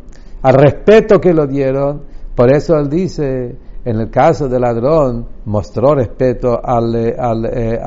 [0.41, 2.01] al respeto que lo dieron,
[2.33, 7.79] por eso él dice, en el caso del ladrón, mostró respeto al, eh, al, eh,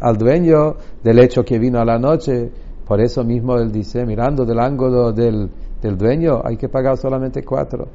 [0.00, 2.50] al, dueño del hecho que vino a la noche.
[2.88, 5.50] Por eso mismo él dice, mirando del ángulo del,
[5.82, 7.86] del dueño, hay que pagar solamente cuatro.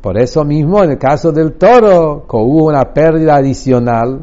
[0.00, 4.20] Por eso mismo, en el caso del toro, hubo una pérdida adicional,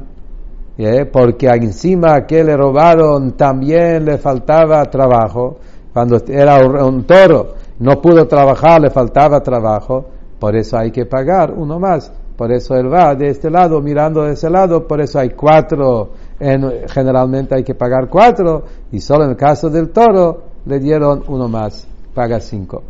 [1.12, 5.58] porque encima que le robaron también le faltaba trabajo.
[5.94, 10.19] Cuando era un toro, no pudo trabajar, le faltaba trabajo.
[10.40, 12.12] Por eso hay que pagar uno más.
[12.38, 14.88] Por eso él va de este lado, mirando de ese lado.
[14.88, 16.12] Por eso hay cuatro.
[16.40, 18.64] generalmente hay que pagar cuatro.
[18.92, 21.86] Y solo en el caso del toro le dieron uno más.
[22.14, 22.82] Paga cinco.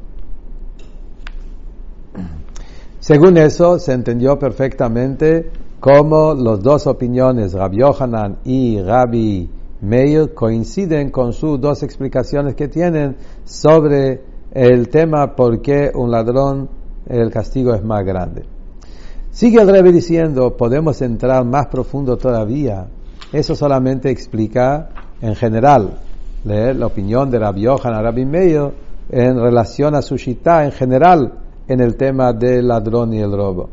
[3.00, 9.50] Según eso, se entendió perfectamente cómo las dos opiniones, Rabbi Yohanan y Rabbi
[9.82, 16.70] Meir, coinciden con sus dos explicaciones que tienen sobre el tema por qué un ladrón
[17.18, 18.44] el castigo es más grande.
[19.32, 22.88] Sigue el Rebbe diciendo, podemos entrar más profundo todavía.
[23.32, 24.90] Eso solamente explica
[25.22, 26.00] en general
[26.44, 28.72] la opinión de Rabbi Yohanan, Rabbi Meir,
[29.12, 31.34] en relación a su shita en general
[31.68, 33.70] en el tema del ladrón y el robo.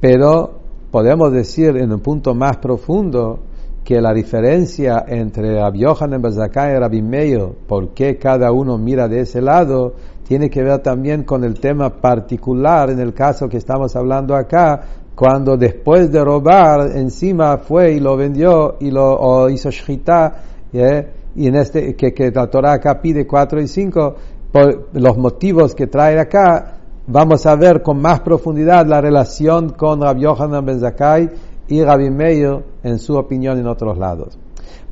[0.00, 3.40] Pero podemos decir en un punto más profundo
[3.84, 9.20] que la diferencia entre Rabbi Yohanan y Rabbi Meir, por qué cada uno mira de
[9.20, 9.94] ese lado,
[10.30, 14.80] tiene que ver también con el tema particular en el caso que estamos hablando acá,
[15.12, 20.34] cuando después de robar encima fue y lo vendió y lo hizo shita,
[20.72, 24.14] y en este que, que la Torah acá pide 4 y 5,
[24.52, 26.74] por los motivos que trae acá,
[27.08, 31.28] vamos a ver con más profundidad la relación con Rabbi Yohanan Ben Zakai
[31.66, 34.38] y Rabbi Meir en su opinión en otros lados.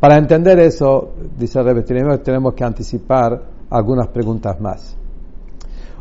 [0.00, 4.98] Para entender eso, dice Rebbe, tenemos que anticipar algunas preguntas más.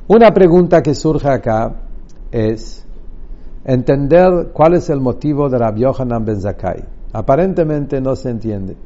[0.08, 1.76] Una pregunta que surge acá
[2.32, 2.86] es
[3.66, 6.40] entender cuál es el motivo de Rabbi Yohanan Ben.
[7.14, 8.78] Aparentemente no se entiende.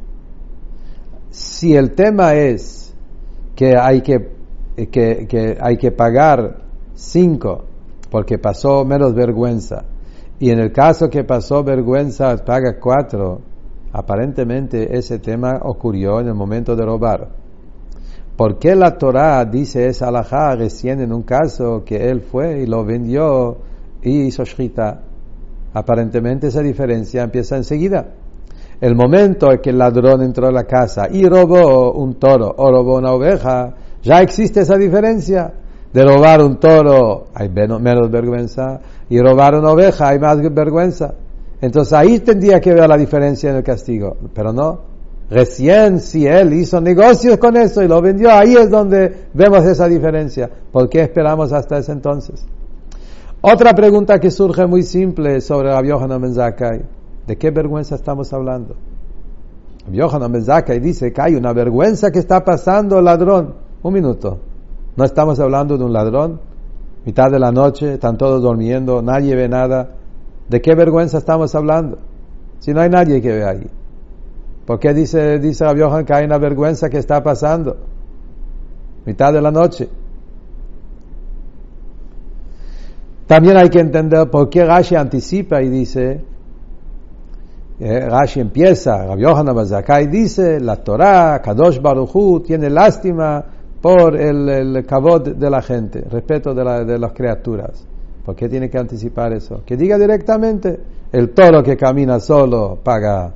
[1.29, 2.93] Si el tema es
[3.55, 4.41] que hay que
[4.77, 6.61] eh, que, hay que pagar
[6.93, 7.65] cinco
[8.09, 9.83] porque pasó menos vergüenza
[10.39, 13.41] y en el caso que pasó vergüenza paga cuatro,
[13.91, 17.40] aparentemente ese tema ocurrió en el momento de robar.
[18.41, 22.65] ¿Por qué la Torah dice esa alajá recién en un caso que él fue y
[22.65, 23.57] lo vendió
[24.01, 24.99] y hizo shita?
[25.75, 28.03] Aparentemente esa diferencia empieza enseguida.
[28.79, 32.71] El momento en que el ladrón entró a la casa y robó un toro o
[32.71, 35.53] robó una oveja, ya existe esa diferencia.
[35.93, 41.13] De robar un toro hay menos vergüenza y robar una oveja hay más vergüenza.
[41.61, 44.17] Entonces ahí tendría que ver la diferencia en el castigo.
[44.33, 44.90] Pero no.
[45.31, 49.87] Recién si él hizo negocios con eso y lo vendió, ahí es donde vemos esa
[49.87, 50.49] diferencia.
[50.73, 52.45] ¿Por qué esperamos hasta ese entonces?
[53.39, 56.81] Otra pregunta que surge muy simple sobre la Yohanan Menzakai.
[57.25, 58.75] ¿De qué vergüenza estamos hablando?
[59.89, 63.53] Yohanan Menzakai dice que hay una vergüenza que está pasando el ladrón.
[63.83, 64.37] Un minuto.
[64.97, 66.41] No estamos hablando de un ladrón.
[67.05, 69.91] Mitad de la noche, están todos durmiendo, nadie ve nada.
[70.49, 71.99] ¿De qué vergüenza estamos hablando?
[72.59, 73.80] Si no hay nadie que ve ahí.
[74.71, 77.75] ¿Por qué dice, dice Johan que hay una vergüenza que está pasando?
[79.05, 79.89] Mitad de la noche.
[83.27, 86.21] También hay que entender por qué Rashi anticipa y dice,
[87.81, 93.43] eh, Rashi empieza, Rabbi Yohanan Bazakai dice, la Torah, Kadosh Baruchu, tiene lástima
[93.81, 94.85] por el, el
[95.35, 97.85] de la gente, respeto de, de las criaturas.
[98.23, 99.63] ¿Por qué tiene que anticipar eso?
[99.65, 100.79] Que diga directamente,
[101.11, 103.33] el toro que camina solo paga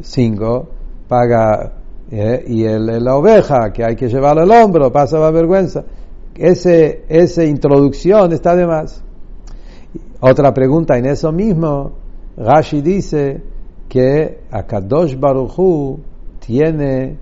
[0.00, 0.68] cinco,
[1.08, 1.72] paga,
[2.10, 5.84] eh, y el, la oveja que hay que llevarlo al hombro pasa la vergüenza.
[6.34, 9.02] Ese, esa introducción está de más.
[10.20, 11.92] Otra pregunta en eso mismo,
[12.36, 13.42] Rashi dice
[13.88, 15.98] que Akadosh Baruchu
[16.38, 17.18] tiene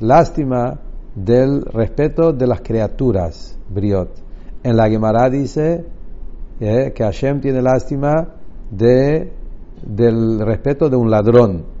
[0.00, 0.78] lástima
[1.14, 4.10] del respeto de las criaturas, Briot.
[4.62, 5.84] En la Gemara dice
[6.60, 8.28] eh, que Hashem tiene lástima
[8.70, 9.32] de,
[9.82, 11.77] del respeto de un ladrón.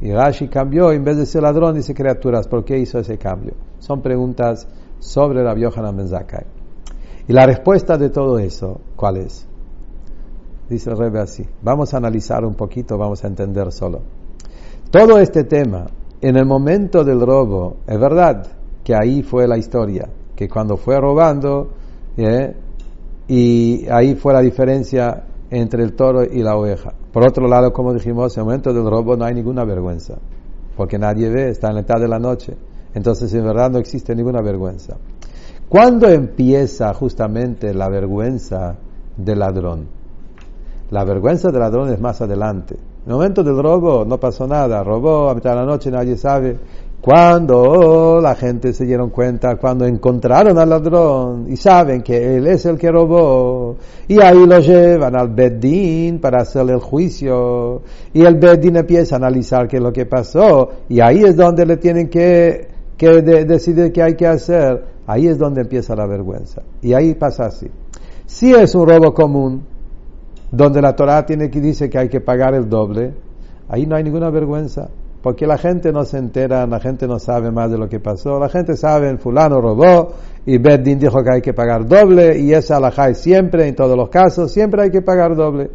[0.00, 2.48] Y Rashi cambió, en vez de ser ladrón, dice criaturas.
[2.48, 3.54] ¿Por qué hizo ese cambio?
[3.78, 4.66] Son preguntas
[4.98, 6.08] sobre la Yohanan Ben
[7.28, 9.46] Y la respuesta de todo eso, ¿cuál es?
[10.68, 11.46] Dice el Rebbe así.
[11.62, 14.00] Vamos a analizar un poquito, vamos a entender solo.
[14.90, 15.86] Todo este tema,
[16.20, 18.46] en el momento del robo, es verdad,
[18.82, 21.68] que ahí fue la historia, que cuando fue robando,
[22.16, 22.54] ¿eh?
[23.28, 26.94] y ahí fue la diferencia entre el toro y la oveja.
[27.12, 30.18] Por otro lado, como dijimos, en el momento del robo no hay ninguna vergüenza,
[30.76, 32.56] porque nadie ve, está en la mitad de la noche.
[32.94, 34.96] Entonces, en verdad, no existe ninguna vergüenza.
[35.68, 38.76] ¿Cuándo empieza justamente la vergüenza
[39.16, 39.88] del ladrón?
[40.90, 42.74] La vergüenza del ladrón es más adelante.
[42.74, 46.16] En el momento del robo no pasó nada, robó a mitad de la noche, nadie
[46.16, 46.56] sabe.
[47.04, 52.64] Cuando la gente se dieron cuenta, cuando encontraron al ladrón y saben que él es
[52.64, 53.76] el que robó,
[54.08, 57.82] y ahí lo llevan al Beddin para hacerle el juicio,
[58.14, 61.66] y el Beddin empieza a analizar qué es lo que pasó, y ahí es donde
[61.66, 66.62] le tienen que, que decidir qué hay que hacer, ahí es donde empieza la vergüenza.
[66.80, 67.70] Y ahí pasa así.
[68.24, 69.62] Si es un robo común,
[70.50, 73.12] donde la Torah tiene que dice que hay que pagar el doble,
[73.68, 74.88] ahí no hay ninguna vergüenza
[75.24, 78.38] porque la gente no se entera, la gente no sabe más de lo que pasó,
[78.38, 80.12] la gente sabe, fulano robó
[80.44, 83.96] y Beddin dijo que hay que pagar doble y esa alajá es siempre, en todos
[83.96, 85.70] los casos, siempre hay que pagar doble.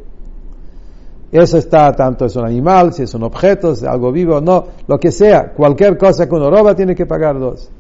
[1.31, 4.65] Eso está, tanto es un animal, si es un objeto, si es algo vivo, no,
[4.85, 7.71] lo que sea, cualquier cosa que uno roba tiene que pagar dos.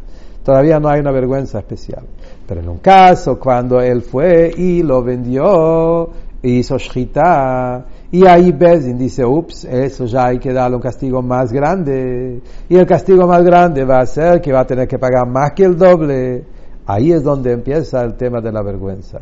[0.43, 2.03] Todavía no hay una vergüenza especial.
[2.47, 6.09] Pero en un caso, cuando él fue y lo vendió,
[6.41, 11.53] hizo shchita, y ahí Bezin dice, ups, eso ya hay que darle un castigo más
[11.53, 12.41] grande.
[12.67, 15.51] Y el castigo más grande va a ser que va a tener que pagar más
[15.51, 16.43] que el doble.
[16.87, 19.19] Ahí es donde empieza el tema de la vergüenza.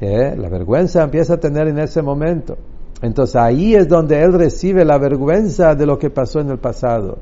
[0.00, 0.34] ¿Eh?
[0.36, 2.58] La vergüenza empieza a tener en ese momento.
[3.00, 7.18] Entonces ahí es donde él recibe la vergüenza de lo que pasó en el pasado.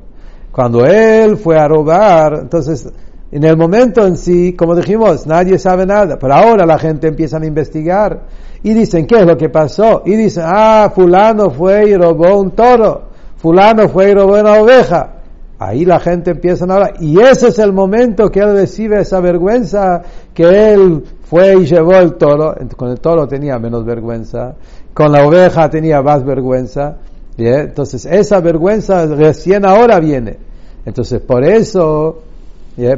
[0.51, 2.91] Cuando él fue a robar, entonces
[3.31, 7.37] en el momento en sí, como dijimos, nadie sabe nada, pero ahora la gente empieza
[7.37, 8.27] a investigar
[8.63, 10.03] y dicen, ¿qué es lo que pasó?
[10.05, 15.09] Y dicen, ah, fulano fue y robó un toro, fulano fue y robó una oveja.
[15.59, 16.93] Ahí la gente empieza a hablar.
[16.99, 20.01] Y ese es el momento que él recibe esa vergüenza,
[20.33, 22.55] que él fue y llevó el toro.
[22.75, 24.55] Con el toro tenía menos vergüenza,
[24.93, 26.97] con la oveja tenía más vergüenza.
[27.37, 30.37] Entonces esa vergüenza recién ahora viene.
[30.85, 32.23] Entonces por eso,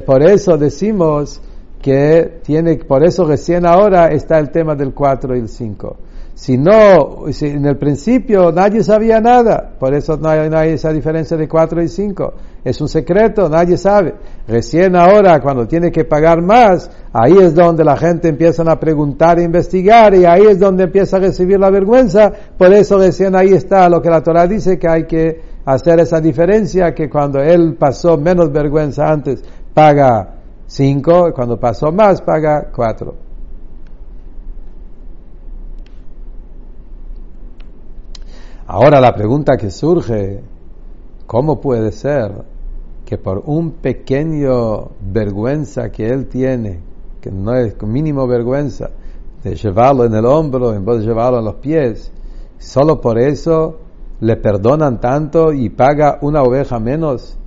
[0.06, 1.41] por eso decimos
[1.86, 5.98] que tiene, por eso recién ahora está el tema del 4 y el 5.
[6.34, 11.38] Si no, en el principio nadie sabía nada, por eso no hay, no esa diferencia
[11.38, 12.34] de 4 y 5.
[12.63, 14.15] Es un secreto, nadie sabe.
[14.48, 19.38] Recién ahora, cuando tiene que pagar más, ahí es donde la gente empieza a preguntar
[19.38, 22.34] e investigar y ahí es donde empieza a recibir la vergüenza.
[22.58, 26.19] Por eso recién ahí está lo que la Torah dice que hay que hacer esa
[26.19, 30.36] diferencia, que cuando él pasó menos vergüenza antes, paga
[30.67, 33.15] 5, cuando pasó más paga 4.
[38.67, 40.41] Ahora la pregunta que surge,
[41.28, 42.32] ¿cómo puede ser
[43.06, 46.80] que por un pequeño vergüenza que él tiene,
[47.21, 48.89] que no es mínimo vergüenza,
[49.43, 52.12] de llevarlo en el hombro en vez de llevarlo en los pies,
[52.58, 53.78] solo por eso
[54.21, 57.38] le perdonan tanto y paga una oveja menos?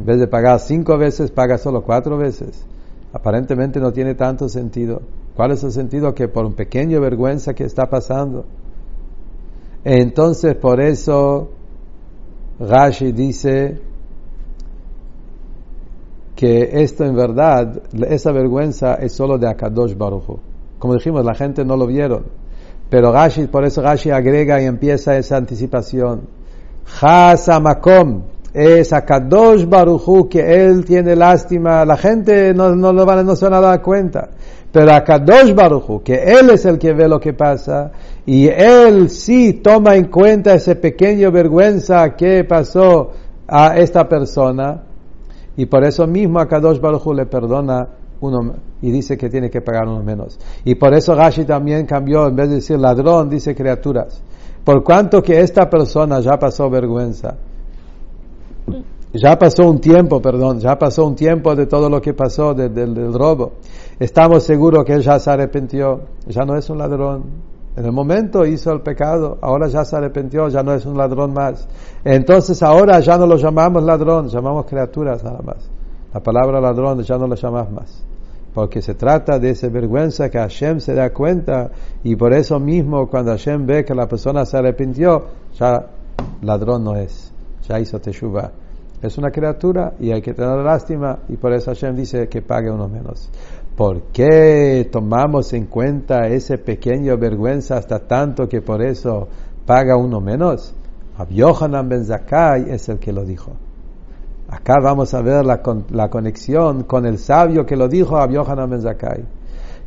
[0.00, 2.64] En vez de pagar cinco veces, paga solo cuatro veces.
[3.12, 5.02] Aparentemente no tiene tanto sentido.
[5.34, 6.14] ¿Cuál es el sentido?
[6.14, 8.44] Que por un pequeño vergüenza que está pasando.
[9.84, 11.48] Entonces, por eso,
[12.60, 13.80] Rashi dice
[16.34, 20.38] que esto en verdad, esa vergüenza es solo de Akadosh Baruch
[20.78, 22.24] Como dijimos, la gente no lo vieron.
[22.90, 26.22] Pero Rashi, por eso Rashi agrega y empieza esa anticipación.
[27.60, 28.22] Makom
[28.58, 33.36] es a Kadosh Baruchu que él tiene lástima, la gente no, no, lo van, no
[33.36, 34.30] se van a cuenta,
[34.72, 37.92] pero a Kadosh Baruchu que él es el que ve lo que pasa
[38.26, 43.10] y él sí toma en cuenta ese pequeño vergüenza que pasó
[43.46, 44.82] a esta persona
[45.56, 47.88] y por eso mismo a Kadosh Baruchu le perdona
[48.20, 50.38] uno y dice que tiene que pagar uno menos.
[50.64, 54.20] Y por eso Rashi también cambió, en vez de decir ladrón, dice criaturas.
[54.64, 57.36] Por cuanto que esta persona ya pasó vergüenza
[59.12, 63.14] ya pasó un tiempo, perdón, ya pasó un tiempo de todo lo que pasó del
[63.14, 63.52] robo.
[63.98, 67.24] Estamos seguros que él ya se arrepintió, ya no es un ladrón.
[67.76, 71.32] En el momento hizo el pecado, ahora ya se arrepintió, ya no es un ladrón
[71.32, 71.66] más.
[72.04, 75.70] Entonces ahora ya no lo llamamos ladrón, llamamos criaturas nada más.
[76.12, 78.04] La palabra ladrón ya no lo llamamos más.
[78.52, 81.70] Porque se trata de esa vergüenza que Hashem se da cuenta
[82.02, 85.26] y por eso mismo cuando Hashem ve que la persona se arrepintió,
[85.58, 85.86] ya
[86.42, 87.32] ladrón no es,
[87.66, 88.50] ya hizo teshuva
[89.00, 92.70] es una criatura y hay que tener lástima y por eso Hashem dice que pague
[92.70, 93.30] uno menos.
[93.76, 99.28] ¿Por qué tomamos en cuenta ese pequeño vergüenza hasta tanto que por eso
[99.64, 100.74] paga uno menos?
[101.16, 103.52] Abyohanan Ben Zakai es el que lo dijo.
[104.48, 108.82] Acá vamos a ver la, la conexión con el sabio que lo dijo Abyohanan Ben
[108.82, 109.37] Zakai.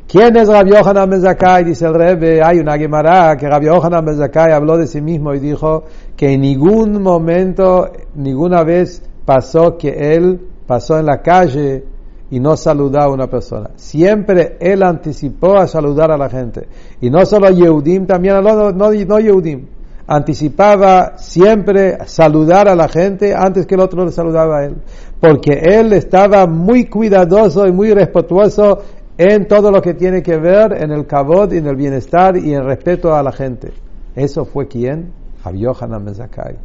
[0.07, 1.63] ¿Quién es Rabbi Yohanan Ben Zakai?
[1.63, 5.33] Dice el Rebbe, hay una Gemara que Rabbi Yohanan Ben Zakai habló de sí mismo
[5.33, 5.83] y dijo
[6.17, 11.85] que en ningún momento, ninguna vez pasó que él pasó en la calle
[12.29, 13.71] y no saludaba a una persona.
[13.75, 16.67] Siempre él anticipó a saludar a la gente.
[17.01, 19.67] Y no solo Yehudim, también no, no, no Yehudim.
[20.07, 24.75] anticipaba siempre saludar a la gente antes que el otro le saludaba a él,
[25.19, 28.79] porque él estaba muy cuidadoso y muy respetuoso
[29.23, 32.55] en todo lo que tiene que ver en el cabot y en el bienestar y
[32.55, 33.71] en respeto a la gente.
[34.15, 35.11] Eso fue quien,
[35.45, 36.55] Rabbi Yohanan Mezakai.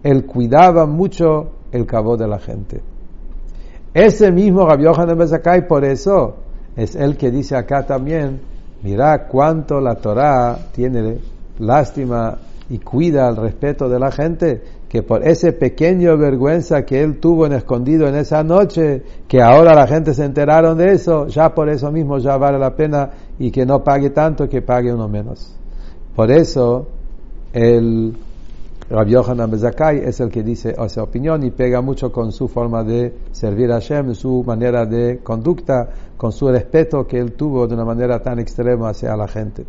[0.00, 2.80] Él cuidaba mucho el cabot de la gente.
[3.92, 6.36] Ese mismo Rabbi Yohanan Mezakai, por eso,
[6.76, 8.40] es el que dice acá también,
[8.84, 11.18] mira cuánto la Torah tiene
[11.58, 12.38] lástima
[12.70, 14.62] y cuida el respeto de la gente,
[14.94, 19.74] que por ese pequeño vergüenza que él tuvo en escondido en esa noche, que ahora
[19.74, 23.50] la gente se enteraron de eso, ya por eso mismo ya vale la pena y
[23.50, 25.52] que no pague tanto, que pague uno menos.
[26.14, 26.86] Por eso
[27.52, 28.16] el
[28.88, 32.84] Rabbi Yohanan Bezakai es el que dice esa opinión y pega mucho con su forma
[32.84, 37.74] de servir a Hashem, su manera de conducta, con su respeto que él tuvo de
[37.74, 39.64] una manera tan extrema hacia la gente.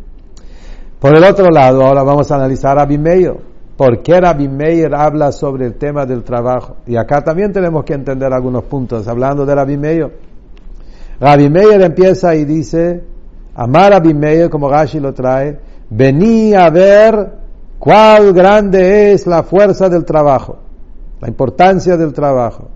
[1.00, 3.55] Por el otro lado, ahora vamos a analizar a Abimeyo.
[3.76, 6.76] ¿Por qué Rabbi Meir habla sobre el tema del trabajo?
[6.86, 10.10] Y acá también tenemos que entender algunos puntos, hablando de Rabbi Meir.
[11.20, 13.04] Rabbi Meir empieza y dice,
[13.54, 15.58] amar Rabbi Meir, como Gashi lo trae,
[15.90, 17.32] vení a ver
[17.78, 20.56] cuál grande es la fuerza del trabajo,
[21.20, 22.68] la importancia del trabajo.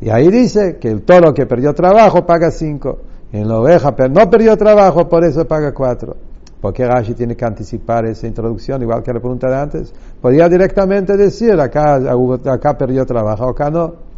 [0.00, 3.00] Y ahí dice que el toro que perdió trabajo paga cinco,
[3.32, 6.16] en la oveja no perdió trabajo, por eso paga cuatro.
[6.60, 9.94] ¿Por qué Rashi tiene que anticipar esa introducción, igual que la pregunta de antes?
[10.20, 12.00] Podría directamente decir, acá,
[12.46, 14.08] acá perdió trabajo, acá no.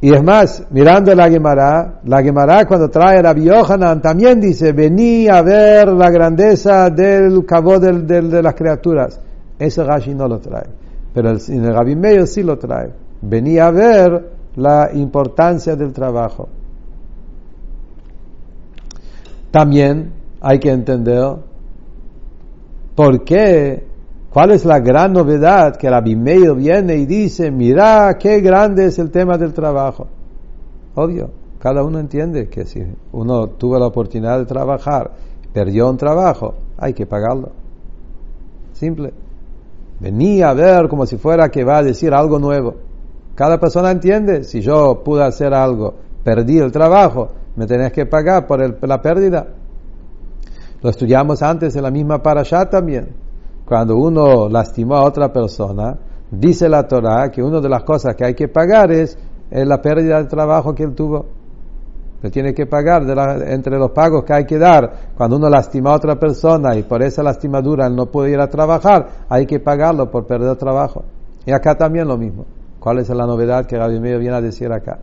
[0.00, 4.72] Y es más, mirando la Gemara, la Gemara cuando trae a Rabbi Yohanan también dice,
[4.72, 9.20] vení a ver la grandeza del cabo de las criaturas.
[9.56, 10.66] Eso Rashi no lo trae.
[11.14, 12.90] Pero en el Rabbi Meir sí lo trae.
[13.20, 16.48] Vení a ver la importancia del trabajo.
[19.52, 21.36] También hay que entender
[22.96, 23.86] por qué,
[24.28, 28.98] cuál es la gran novedad que Rabbi Meir viene y dice, mira qué grande es
[28.98, 30.08] el tema del trabajo.
[30.96, 31.30] Obvio,
[31.60, 35.12] cada uno entiende que si uno tuvo la oportunidad de trabajar,
[35.52, 37.50] perdió un trabajo, hay que pagarlo.
[38.72, 39.12] Simple.
[40.00, 42.74] Venía a ver como si fuera que va a decir algo nuevo.
[43.36, 48.44] Cada persona entiende, si yo pude hacer algo, perdí el trabajo, me tenés que pagar
[48.48, 49.46] por la pérdida.
[50.82, 53.08] Lo estudiamos antes en la misma parasha también.
[53.64, 55.96] Cuando uno lastimó a otra persona,
[56.28, 59.16] dice la Torah que una de las cosas que hay que pagar es,
[59.50, 61.26] la pérdida de trabajo que él tuvo.
[62.20, 63.02] Le tiene que pagar
[63.46, 65.12] entre los pagos que hay que dar.
[65.16, 68.48] Cuando uno lastima a otra persona y por esa lastimadura él no puede ir a
[68.48, 71.04] trabajar, hay que pagarlo por perder trabajo.
[71.46, 72.44] Y acá también lo mismo.
[72.80, 74.98] ¿Cuál es la novedad que Rabbi Meir viene a decir acá?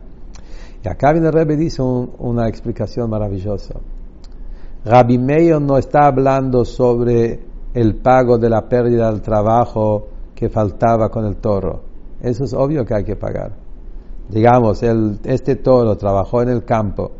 [0.84, 3.74] Y acá viene el Rebbe dice una explicación maravillosa.
[4.84, 7.40] Rabbi Meir no está hablando sobre
[7.74, 11.82] el pago de la pérdida del trabajo que faltaba con el toro.
[12.20, 13.52] Eso es obvio que hay que pagar.
[14.28, 17.10] Digamos, este toro trabajó en el campo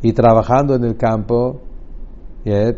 [0.00, 1.60] y trabajando en el campo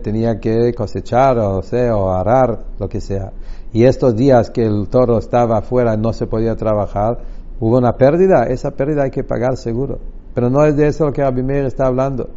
[0.02, 3.32] tenía que cosechar o, sea, o arar, lo que sea.
[3.72, 7.18] Y estos días que el toro estaba afuera no se podía trabajar,
[7.60, 9.98] hubo una pérdida, esa pérdida hay que pagar seguro.
[10.34, 12.28] Pero no es de eso lo que Abimeir está hablando.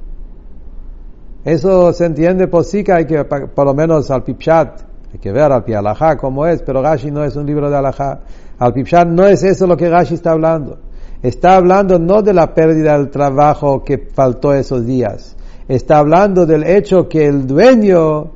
[1.46, 4.82] Eso se entiende por sí que hay que, por lo menos al Pipchat,
[5.12, 8.22] hay que ver al Pialajá cómo es, pero Gashi no es un libro de Alajá.
[8.60, 10.78] Al Pipchat no es eso lo que Gashi está hablando.
[11.22, 15.36] Está hablando no de la pérdida del trabajo que faltó esos días.
[15.68, 18.32] Está hablando del hecho que el dueño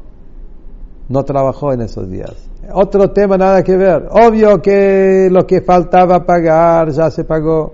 [1.10, 2.34] no trabajó en esos días.
[2.74, 4.08] Otro tema nada que ver.
[4.12, 7.74] Obvio que lo que faltaba pagar ya se pagó.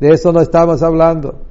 [0.00, 1.47] De eso no estamos hablando.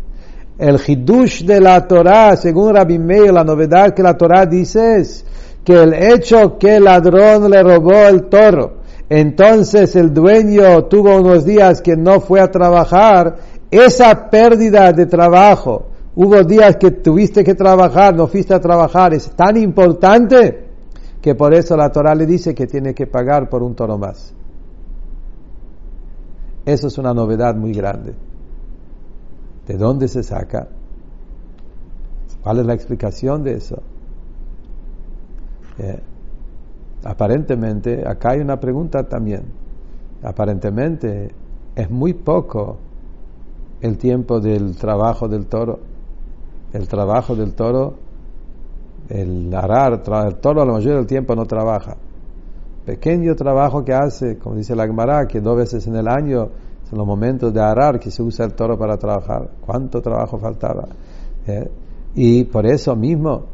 [0.57, 5.23] El hidush de la Torah, según Rabbi Meir, la novedad que la Torah dice es
[5.63, 8.77] que el hecho que el ladrón le robó el toro,
[9.09, 13.35] entonces el dueño tuvo unos días que no fue a trabajar,
[13.69, 19.29] esa pérdida de trabajo, hubo días que tuviste que trabajar, no fuiste a trabajar, es
[19.31, 20.65] tan importante
[21.21, 24.33] que por eso la Torah le dice que tiene que pagar por un toro más.
[26.65, 28.26] Eso es una novedad muy grande.
[29.67, 30.67] ¿De dónde se saca?
[32.41, 33.81] ¿Cuál es la explicación de eso?
[35.79, 35.99] Eh,
[37.03, 39.43] aparentemente, acá hay una pregunta también.
[40.23, 41.31] Aparentemente
[41.75, 42.77] es muy poco
[43.81, 45.79] el tiempo del trabajo del toro.
[46.71, 47.95] El trabajo del toro,
[49.09, 51.97] el arar, el toro la mayoría del tiempo no trabaja.
[52.85, 56.49] Pequeño trabajo que hace, como dice la Gemara, que dos veces en el año
[56.91, 59.49] en los momentos de arar que se usa el toro para trabajar.
[59.61, 60.87] ¿Cuánto trabajo faltaba?
[61.45, 61.69] ¿Eh?
[62.15, 63.45] Y por eso mismo,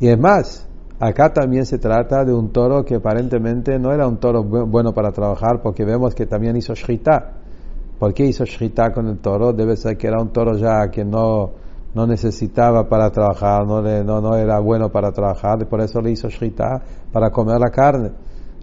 [0.00, 0.66] y es más,
[0.98, 5.12] Acá también se trata de un toro que aparentemente no era un toro bueno para
[5.12, 7.32] trabajar porque vemos que también hizo shrita.
[7.98, 9.52] ¿Por qué hizo shrita con el toro?
[9.52, 11.50] Debe ser que era un toro ya que no,
[11.94, 16.12] no necesitaba para trabajar, no, no, no era bueno para trabajar, y por eso le
[16.12, 16.80] hizo shrita
[17.12, 18.12] para comer la carne.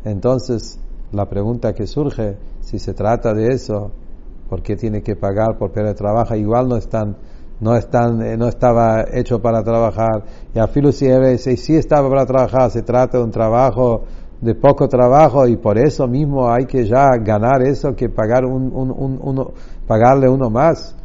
[0.03, 0.79] Entonces,
[1.14, 3.91] la pregunta que surge, si se trata de eso,
[4.49, 6.36] ¿por qué tiene que pagar por perder trabajo?
[6.36, 7.18] Igual no están
[7.59, 10.24] no, están, eh, no estaba hecho para trabajar.
[10.53, 14.03] Y a si, si estaba para trabajar, se trata de un trabajo
[14.41, 18.74] de poco trabajo y por eso mismo hay que ya ganar eso que pagar un,
[18.74, 19.51] un, uno,
[19.88, 20.95] pagarle uno más.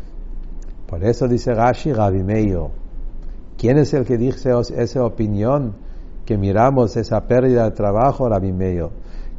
[0.89, 1.93] Por eso dice Rashi
[2.25, 2.59] Meir.
[3.57, 5.75] ¿Quién es el que dice esa opinión
[6.25, 8.29] que miramos esa pérdida de trabajo?
[8.29, 8.89] Meir.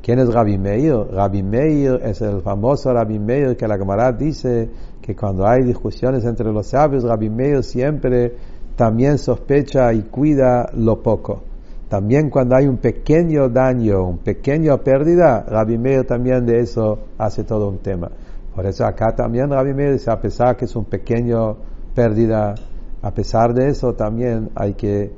[0.02, 0.96] ¿Quién es Rabbi Meir?
[1.12, 4.70] Rabbi Meir es el famoso Rabbi Meir que la Gemara dice
[5.02, 8.34] que cuando hay discusiones entre los sabios, Rabbi Meir siempre
[8.76, 11.42] también sospecha y cuida lo poco.
[11.90, 17.44] También cuando hay un pequeño daño, un pequeño pérdida, Rabbi Meir también de eso hace
[17.44, 18.10] todo un tema.
[18.56, 21.58] Por eso acá también Rabbi Meir dice, a pesar que es un pequeño
[21.94, 22.56] pérdida,
[23.02, 25.12] a pesar de eso también hay que,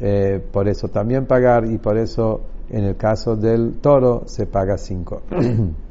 [0.00, 2.40] eh, por eso también pagar y por eso
[2.70, 5.22] en el caso del toro se paga cinco.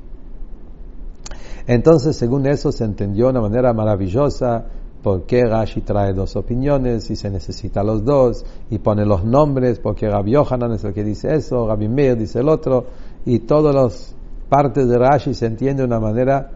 [1.68, 4.66] Entonces, según eso, se entendió de una manera maravillosa
[5.02, 9.80] por qué Rashi trae dos opiniones y se necesita los dos y pone los nombres,
[9.80, 12.86] porque Rabbi Yohanan es el que dice eso, Rabbi Meir dice el otro,
[13.26, 14.16] y todas las
[14.50, 16.52] partes de Rashi se entiende de una manera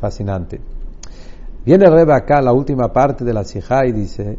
[0.00, 0.60] fascinante.
[1.64, 4.38] Viene Rebe acá, la última parte de la Sijá, y dice,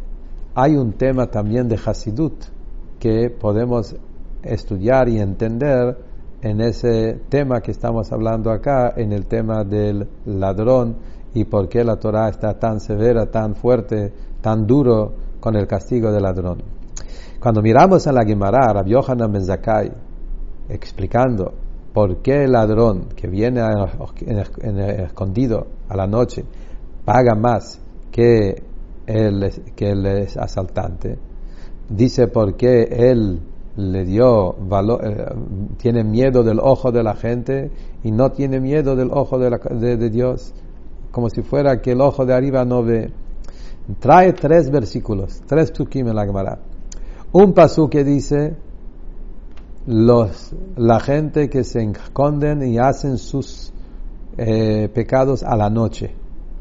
[0.54, 2.34] hay un tema también de Hasidut
[2.98, 3.94] que podemos
[4.46, 5.96] estudiar y entender
[6.42, 10.96] en ese tema que estamos hablando acá, en el tema del ladrón
[11.34, 16.10] y por qué la Torah está tan severa, tan fuerte, tan duro con el castigo
[16.12, 16.62] del ladrón.
[17.40, 19.92] Cuando miramos a la Gemara, Rabbi Yohanan Ben Zakai,
[20.68, 21.52] explicando
[21.92, 23.60] por qué el ladrón que viene
[24.20, 26.44] en escondido a la noche
[27.04, 27.80] paga más
[28.10, 28.62] que
[29.06, 31.18] el, que el asaltante,
[31.88, 33.40] dice por qué él
[33.76, 35.34] le dio valor, eh,
[35.76, 37.70] tiene miedo del ojo de la gente
[38.02, 40.54] y no tiene miedo del ojo de, la, de, Dios,
[41.10, 43.12] como si fuera que el ojo de arriba no ve.
[44.00, 46.58] Trae tres versículos, tres tukim en la Gemara.
[47.32, 48.56] Un pasú que dice,
[49.86, 53.72] los, la gente que se esconden y hacen sus
[54.38, 56.14] eh, pecados a la noche,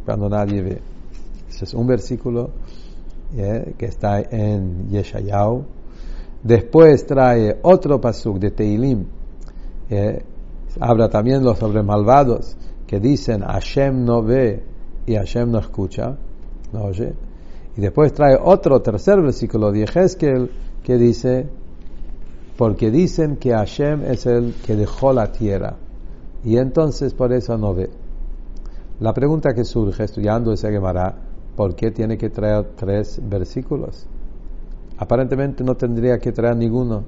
[0.03, 0.81] cuando nadie ve.
[1.49, 2.51] Ese es un versículo
[3.35, 5.74] eh, que está en Yeshayahu
[6.45, 9.03] Después trae otro pasuk de Teilim,
[9.89, 10.23] eh,
[10.79, 14.61] habla también los sobre malvados que dicen Hashem no ve
[15.07, 16.15] y Hashem no escucha,
[16.71, 17.15] no oye.
[17.75, 20.51] Y después trae otro tercer versículo de Ezequiel
[20.83, 21.47] que dice,
[22.55, 25.77] porque dicen que Hashem es el que dejó la tierra
[26.43, 27.89] y entonces por eso no ve.
[28.99, 31.15] La pregunta que surge estudiando ese Gemara,
[31.55, 34.05] ¿por qué tiene que traer tres versículos?
[34.97, 37.03] Aparentemente no tendría que traer ninguno.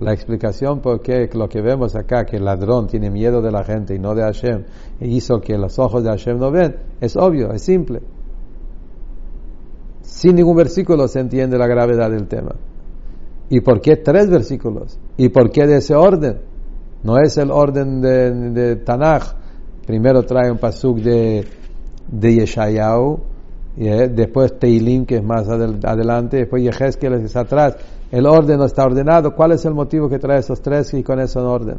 [0.00, 3.64] La explicación por qué lo que vemos acá, que el ladrón tiene miedo de la
[3.64, 4.64] gente y no de Hashem,
[4.98, 8.00] e hizo que los ojos de Hashem no ven, es obvio, es simple.
[10.00, 12.54] Sin ningún versículo se entiende la gravedad del tema.
[13.50, 14.98] ¿Y por qué tres versículos?
[15.16, 16.38] ¿Y por qué de ese orden?
[17.02, 19.34] No es el orden de, de Tanaj.
[19.86, 21.46] Primero trae un pasuk de,
[22.10, 23.18] de Yeshayahu,
[23.84, 27.76] después Teilim, que es más adelante, después Yehezkel, que es atrás.
[28.10, 29.34] El orden no está ordenado.
[29.34, 31.78] ¿Cuál es el motivo que trae esos tres y con eso en orden?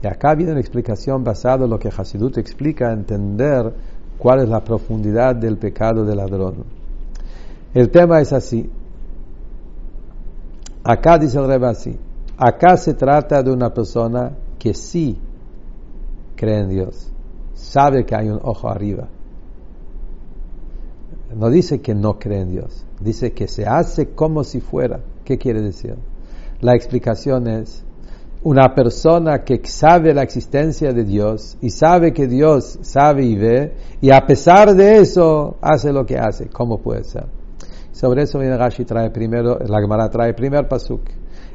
[0.00, 3.72] Y acá viene una explicación basada en lo que Hasidut explica, entender
[4.16, 6.64] cuál es la profundidad del pecado del ladrón.
[7.74, 8.70] El tema es así.
[10.84, 11.98] Acá dice el Rebbe así.
[12.36, 15.18] Acá se trata de una persona que sí
[16.36, 17.12] cree en Dios,
[17.54, 19.08] sabe que hay un ojo arriba
[21.34, 25.00] no dice que no cree en Dios, dice que se hace como si fuera.
[25.24, 25.96] ¿Qué quiere decir?
[26.60, 27.84] La explicación es
[28.42, 33.74] una persona que sabe la existencia de Dios y sabe que Dios sabe y ve,
[34.00, 36.48] y a pesar de eso hace lo que hace.
[36.48, 37.26] ¿Cómo puede ser?
[37.92, 41.02] Sobre eso viene Rashi trae primero, la Gemara trae primer pasuk.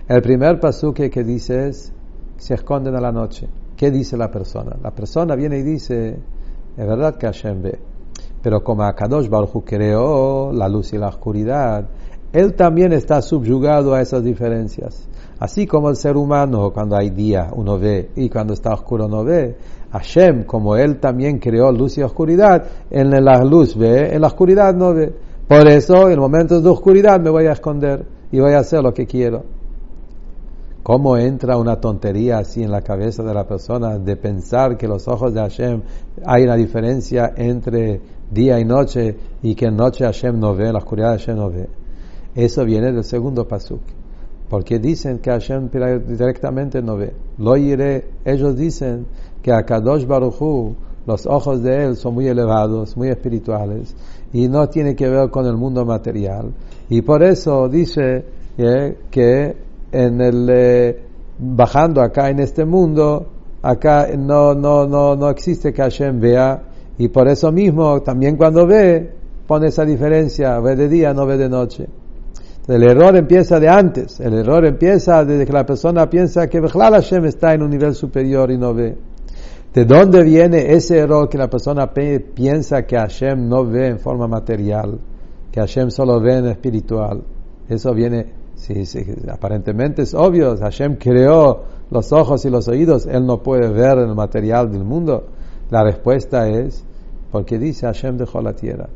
[0.08, 1.94] El primer pasuk que dice es,
[2.38, 3.48] se esconden a la noche.
[3.78, 4.76] ¿Qué dice la persona?
[4.84, 6.20] La persona viene y dice,
[6.78, 7.80] es verdad que Hashem ve,
[8.44, 11.88] pero como Akadosh Baruch creó la luz y la oscuridad,
[12.34, 15.08] él también está subyugado a esas diferencias.
[15.40, 19.24] Así como el ser humano, cuando hay día, uno ve, y cuando está oscuro, no
[19.24, 19.56] ve.
[19.92, 24.76] Hashem, como él también creó luz y oscuridad, en la luz ve, en la oscuridad
[24.76, 25.14] no ve.
[25.48, 28.94] Por eso, en momentos de oscuridad me voy a esconder y voy a hacer lo
[28.94, 29.44] que quiero.
[30.84, 35.08] ¿Cómo entra una tontería así en la cabeza de la persona de pensar que los
[35.08, 35.82] ojos de Hashem
[36.26, 40.74] hay una diferencia entre día y noche y que en noche Hashem no ve, en
[40.74, 41.70] la oscuridad Hashem no ve?
[42.36, 43.80] Eso viene del segundo pasuk.
[44.50, 47.14] Porque dicen que Hashem directamente no ve.
[47.38, 49.08] Lo iré, ellos dicen
[49.42, 50.76] que a Kadosh Baruchu,
[51.08, 53.96] los ojos de él son muy elevados, muy espirituales,
[54.34, 56.54] y no tiene que ver con el mundo material.
[56.90, 58.26] Y por eso dice
[58.58, 59.56] eh, que
[59.94, 61.00] en el eh,
[61.38, 63.28] bajando acá en este mundo,
[63.62, 66.64] acá no, no, no, no existe que Hashem vea,
[66.98, 69.12] y por eso mismo también cuando ve,
[69.48, 71.88] pone esa diferencia, ve de día, no ve de noche.
[72.68, 77.26] El error empieza de antes, el error empieza desde que la persona piensa que Hashem
[77.26, 78.96] está en un nivel superior y no ve.
[79.74, 84.28] ¿De dónde viene ese error que la persona piensa que Hashem no ve en forma
[84.28, 85.00] material,
[85.52, 87.24] que Hashem solo ve en espiritual?
[87.68, 93.26] Eso viene Sí, sí, aparentemente es obvio, Hashem creó los ojos y los oídos, Él
[93.26, 95.26] no puede ver el material del mundo.
[95.70, 96.86] La respuesta es
[97.30, 98.88] porque dice Hashem dejó la tierra.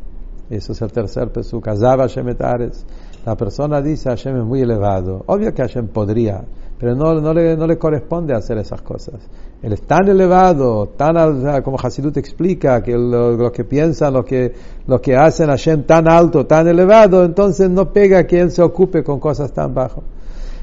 [0.49, 1.65] Eso es el tercer pesuk.
[1.65, 2.85] Hashem etares.
[3.25, 5.25] La persona dice Hashem es muy elevado.
[5.27, 6.45] Obvio que Hashem podría,
[6.79, 9.15] pero no, no, le, no le corresponde hacer esas cosas.
[9.61, 11.15] Él es tan elevado, tan
[11.63, 14.53] como Hasidut explica, que lo, que piensan, lo que,
[14.85, 19.03] lo que hacen Hashem tan alto, tan elevado, entonces no pega que él se ocupe
[19.03, 20.03] con cosas tan bajas.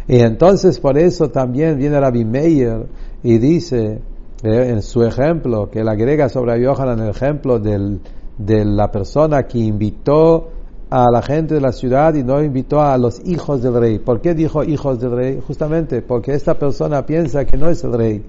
[0.07, 2.87] Y entonces por eso también viene Rabbi Meir
[3.23, 4.01] y dice,
[4.45, 9.59] eh, en su ejemplo, que él agrega sobre Yohanan el ejemplo de la persona que
[9.59, 10.51] invitó
[10.91, 13.99] a la gente de la ciudad y no invitó a los hijos del rey.
[13.99, 15.43] ¿Por qué dijo hijos del rey?
[15.45, 18.23] Justamente porque esta persona piensa que no es el rey,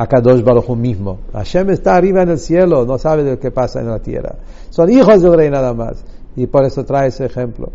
[0.00, 1.18] Akadosh Baruj mismo.
[1.34, 4.36] Hashem está arriba en el cielo, no sabe de lo que pasa en la tierra.
[4.70, 6.02] Son hijos del rey nada más.
[6.36, 7.70] Y por eso trae ese ejemplo.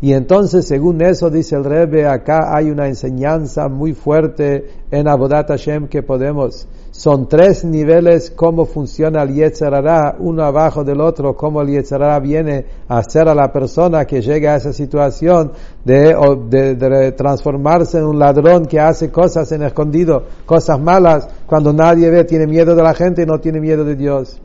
[0.00, 5.48] Y entonces, según eso, dice el Rebbe, acá hay una enseñanza muy fuerte en Abodat
[5.48, 6.68] Hashem que podemos.
[6.96, 12.66] Son tres niveles cómo funciona el Yetzerara, uno abajo del otro, cómo el Yetzerara viene
[12.86, 15.50] a hacer a la persona que llega a esa situación
[15.84, 22.22] de, transformarse en un ladrón que hace cosas en escondido, cosas malas, cuando nadie ve,
[22.22, 24.40] tiene miedo de la gente y no tiene miedo de Dios.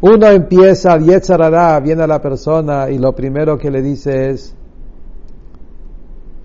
[0.00, 4.56] Uno empieza, el Yetzerara viene a la persona y lo primero que le dice es,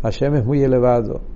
[0.04, 1.35] Hashem es muy elevado.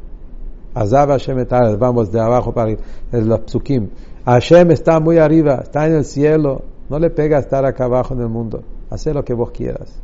[0.74, 2.76] Hashem etal, vamos de abajo para
[3.12, 3.90] los psukim.
[4.26, 6.64] Hashem está muy arriba, está en el cielo.
[6.90, 8.64] No le pega estar acá abajo en el mundo.
[8.90, 10.02] Hace lo que vos quieras.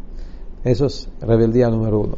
[0.64, 2.18] Eso es rebeldía número uno.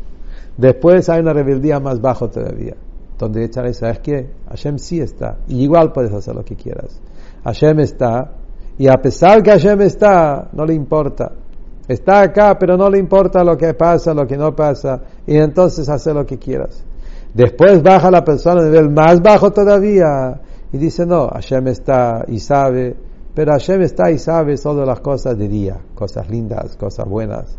[0.58, 2.76] Después hay una rebeldía más bajo todavía,
[3.18, 4.30] donde echarle, ¿sabes qué?
[4.50, 5.38] Hashem sí está.
[5.48, 7.00] Y igual puedes hacer lo que quieras.
[7.43, 8.32] Hashem está,
[8.78, 11.32] y a pesar que Hashem está, no le importa.
[11.88, 15.88] Está acá, pero no le importa lo que pasa, lo que no pasa, y entonces
[15.88, 16.84] hace lo que quieras.
[17.34, 22.40] Después baja la persona a nivel más bajo todavía y dice, no, Hashem está y
[22.40, 22.96] sabe,
[23.34, 27.58] pero Hashem está y sabe solo las cosas de día, cosas lindas, cosas buenas.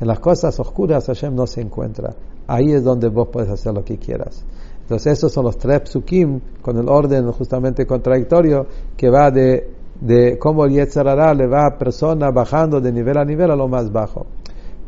[0.00, 2.14] En las cosas oscuras Hashem no se encuentra.
[2.46, 4.44] Ahí es donde vos puedes hacer lo que quieras.
[4.82, 8.66] Entonces esos son los tres psukim con el orden justamente contradictorio
[8.96, 13.24] que va de de cómo el Yetzarara le va a persona bajando de nivel a
[13.24, 14.26] nivel a lo más bajo.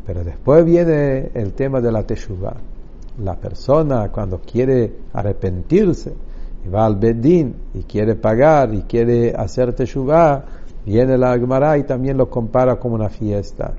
[0.05, 2.55] Pero después viene el tema de la Teshuvah.
[3.19, 6.13] La persona cuando quiere arrepentirse
[6.65, 10.45] y va al Bedín y quiere pagar y quiere hacer Teshuvah,
[10.85, 13.73] viene la Agmará y también lo compara como una fiesta.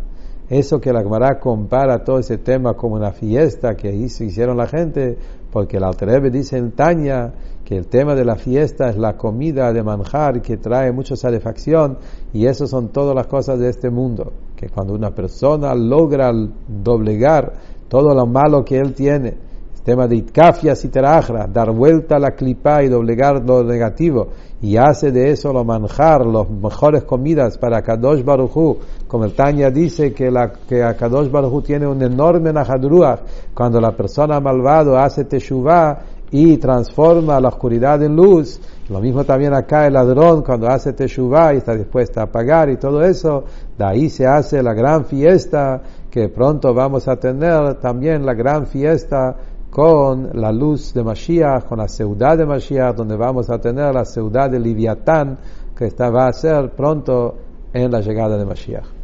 [0.48, 5.16] Eso que la Agmará compara todo ese tema como una fiesta que hicieron la gente,
[5.50, 7.32] porque el Alter dice en Tanya
[7.64, 11.96] que el tema de la fiesta es la comida de manjar que trae mucha satisfacción
[12.34, 14.32] y eso son todas las cosas de este mundo.
[14.56, 16.30] Que cuando una persona logra
[16.68, 17.52] doblegar
[17.92, 19.28] todo lo malo que él tiene,
[19.74, 24.28] el tema de itkafia siterajra, dar vuelta a la clipa y doblegar lo negativo,
[24.62, 29.68] y hace de eso lo manjar, las mejores comidas para Kadosh Baruchu, como el Tanya
[29.68, 33.20] dice que, la, que Kadosh Baruchu tiene un enorme najadruach,
[33.52, 35.98] cuando la persona malvado hace teshuvah,
[36.32, 38.58] y transforma la oscuridad en luz.
[38.88, 42.76] Lo mismo también acá el ladrón cuando hace teshuvah y está dispuesta a pagar y
[42.76, 43.44] todo eso,
[43.78, 45.80] de ahí se hace la gran fiesta
[46.10, 49.36] que pronto vamos a tener también la gran fiesta
[49.70, 54.04] con la luz de Mashiach, con la ciudad de Mashiach, donde vamos a tener la
[54.04, 55.38] ciudad de Liviatán
[55.76, 57.36] que está, va a ser pronto
[57.72, 59.01] en la llegada de Mashiach.